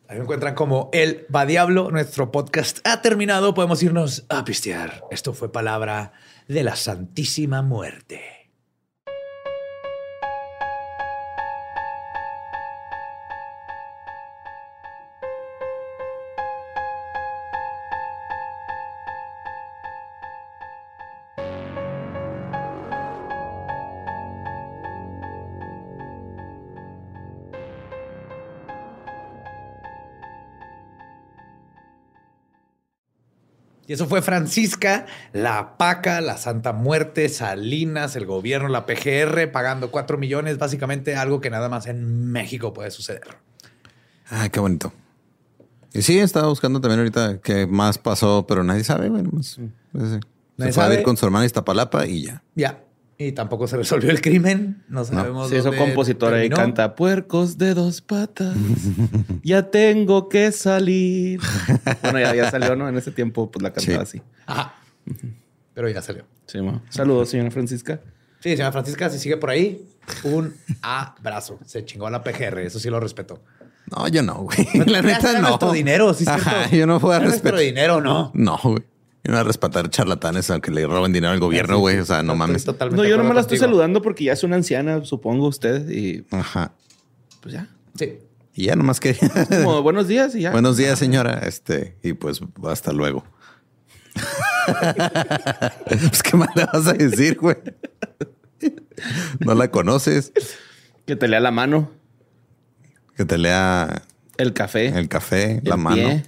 [0.07, 1.91] Ahí me encuentran como El Va Diablo.
[1.91, 3.53] Nuestro podcast ha terminado.
[3.53, 5.03] Podemos irnos a pistear.
[5.11, 6.13] Esto fue palabra
[6.47, 8.38] de la Santísima Muerte.
[33.89, 39.89] Y eso fue Francisca, la PACA, la Santa Muerte, Salinas, el gobierno, la PGR, pagando
[39.89, 43.23] cuatro millones, básicamente algo que nada más en México puede suceder.
[44.29, 44.93] Ah, qué bonito.
[45.91, 49.09] Y sí, estaba buscando también ahorita qué más pasó, pero nadie sabe.
[49.09, 49.59] Bueno, pues,
[49.91, 50.19] pues
[50.59, 52.43] se fue a ver con su hermana Iztapalapa y ya.
[52.53, 52.83] Ya.
[53.21, 54.81] Y tampoco se resolvió el crimen.
[54.87, 55.49] No sabemos.
[55.49, 58.55] Sí, eso compositor ahí canta puercos de dos patas.
[59.43, 61.41] ya tengo que salir.
[62.01, 62.87] bueno, ya, salió, ¿no?
[62.87, 64.21] En ese tiempo, pues la cantaba así.
[64.45, 64.73] Ajá.
[65.73, 66.23] Pero ya salió.
[66.45, 67.99] Sí, Saludos, señora Francisca.
[68.39, 69.85] Sí, señora Francisca, si sigue por ahí,
[70.23, 71.59] un abrazo.
[71.65, 72.59] Se chingó a la PGR.
[72.59, 73.41] Eso sí lo respeto.
[73.91, 74.65] No, yo no, güey.
[74.85, 75.49] La neta no.
[75.49, 77.51] nuestro dinero, sí, Ajá, yo no puedo respetar.
[77.51, 78.31] nuestro dinero, no.
[78.33, 78.83] No, güey.
[79.23, 81.99] Y no a respetar charlatanes aunque le roben dinero al gobierno, güey.
[81.99, 82.65] O sea, no mames.
[82.65, 85.89] No, yo no me la estoy saludando porque ya es una anciana, supongo usted.
[85.89, 86.73] Y Ajá.
[87.41, 87.69] Pues ya.
[87.95, 88.19] Sí.
[88.53, 89.15] Y ya nomás que.
[89.63, 90.51] Como buenos días y ya.
[90.51, 91.39] Buenos días, señora.
[91.45, 93.25] Este, y pues hasta luego.
[95.85, 97.57] pues, ¿qué más le vas a decir, güey?
[99.39, 100.31] no la conoces.
[101.05, 101.91] Que te lea la mano.
[103.15, 104.03] Que te lea.
[104.37, 104.87] El café.
[104.87, 106.21] El café, la mano.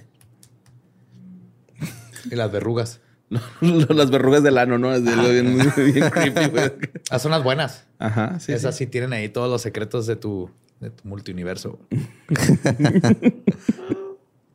[2.30, 3.00] Y las verrugas.
[3.60, 4.92] las verrugas del ano, ¿no?
[4.94, 5.58] Es bien,
[6.10, 6.72] creepy, güey.
[7.10, 7.86] Ah, son las buenas.
[7.98, 8.52] Ajá, sí.
[8.52, 8.86] Esas sí.
[8.86, 10.50] tienen ahí todos los secretos de tu,
[10.80, 11.78] de tu multiuniverso.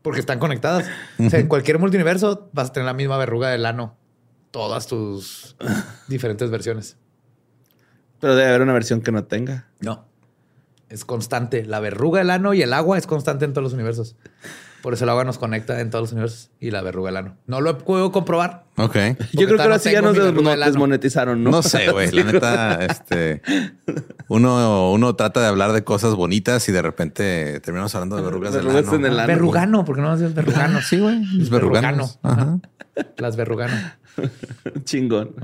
[0.01, 0.85] Porque están conectadas.
[1.19, 3.97] O sea, en cualquier multiuniverso vas a tener la misma verruga del ano.
[4.51, 5.57] Todas tus
[6.07, 6.97] diferentes versiones.
[8.19, 9.67] Pero debe haber una versión que no tenga.
[9.81, 10.05] No.
[10.89, 11.65] Es constante.
[11.65, 14.15] La verruga del ano y el agua es constante en todos los universos.
[14.87, 17.35] Por eso el agua nos conecta en todos los universos y la verruga del ano.
[17.45, 18.67] No lo puedo comprobar.
[18.77, 18.95] Ok.
[19.33, 21.51] Yo creo que ahora sí ya nos desmonetizaron, ¿no?
[21.51, 22.09] No sé, güey.
[22.11, 23.41] La neta, este.
[24.29, 28.53] Uno, uno trata de hablar de cosas bonitas y de repente terminamos hablando de verrugas,
[28.53, 28.93] del ano.
[28.93, 29.27] En el ano.
[29.27, 30.79] Verrugano, porque no es verrugano.
[30.81, 31.21] sí, güey.
[31.41, 32.09] Es verrugano.
[32.23, 32.57] Ajá.
[33.17, 33.75] Las verrugano.
[34.85, 35.35] Chingón.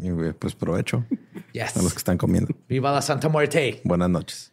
[0.00, 1.04] Y pues provecho.
[1.52, 1.76] Yes.
[1.76, 2.54] A los que están comiendo.
[2.68, 3.80] Viva la Santa Muerte.
[3.82, 4.52] Buenas noches.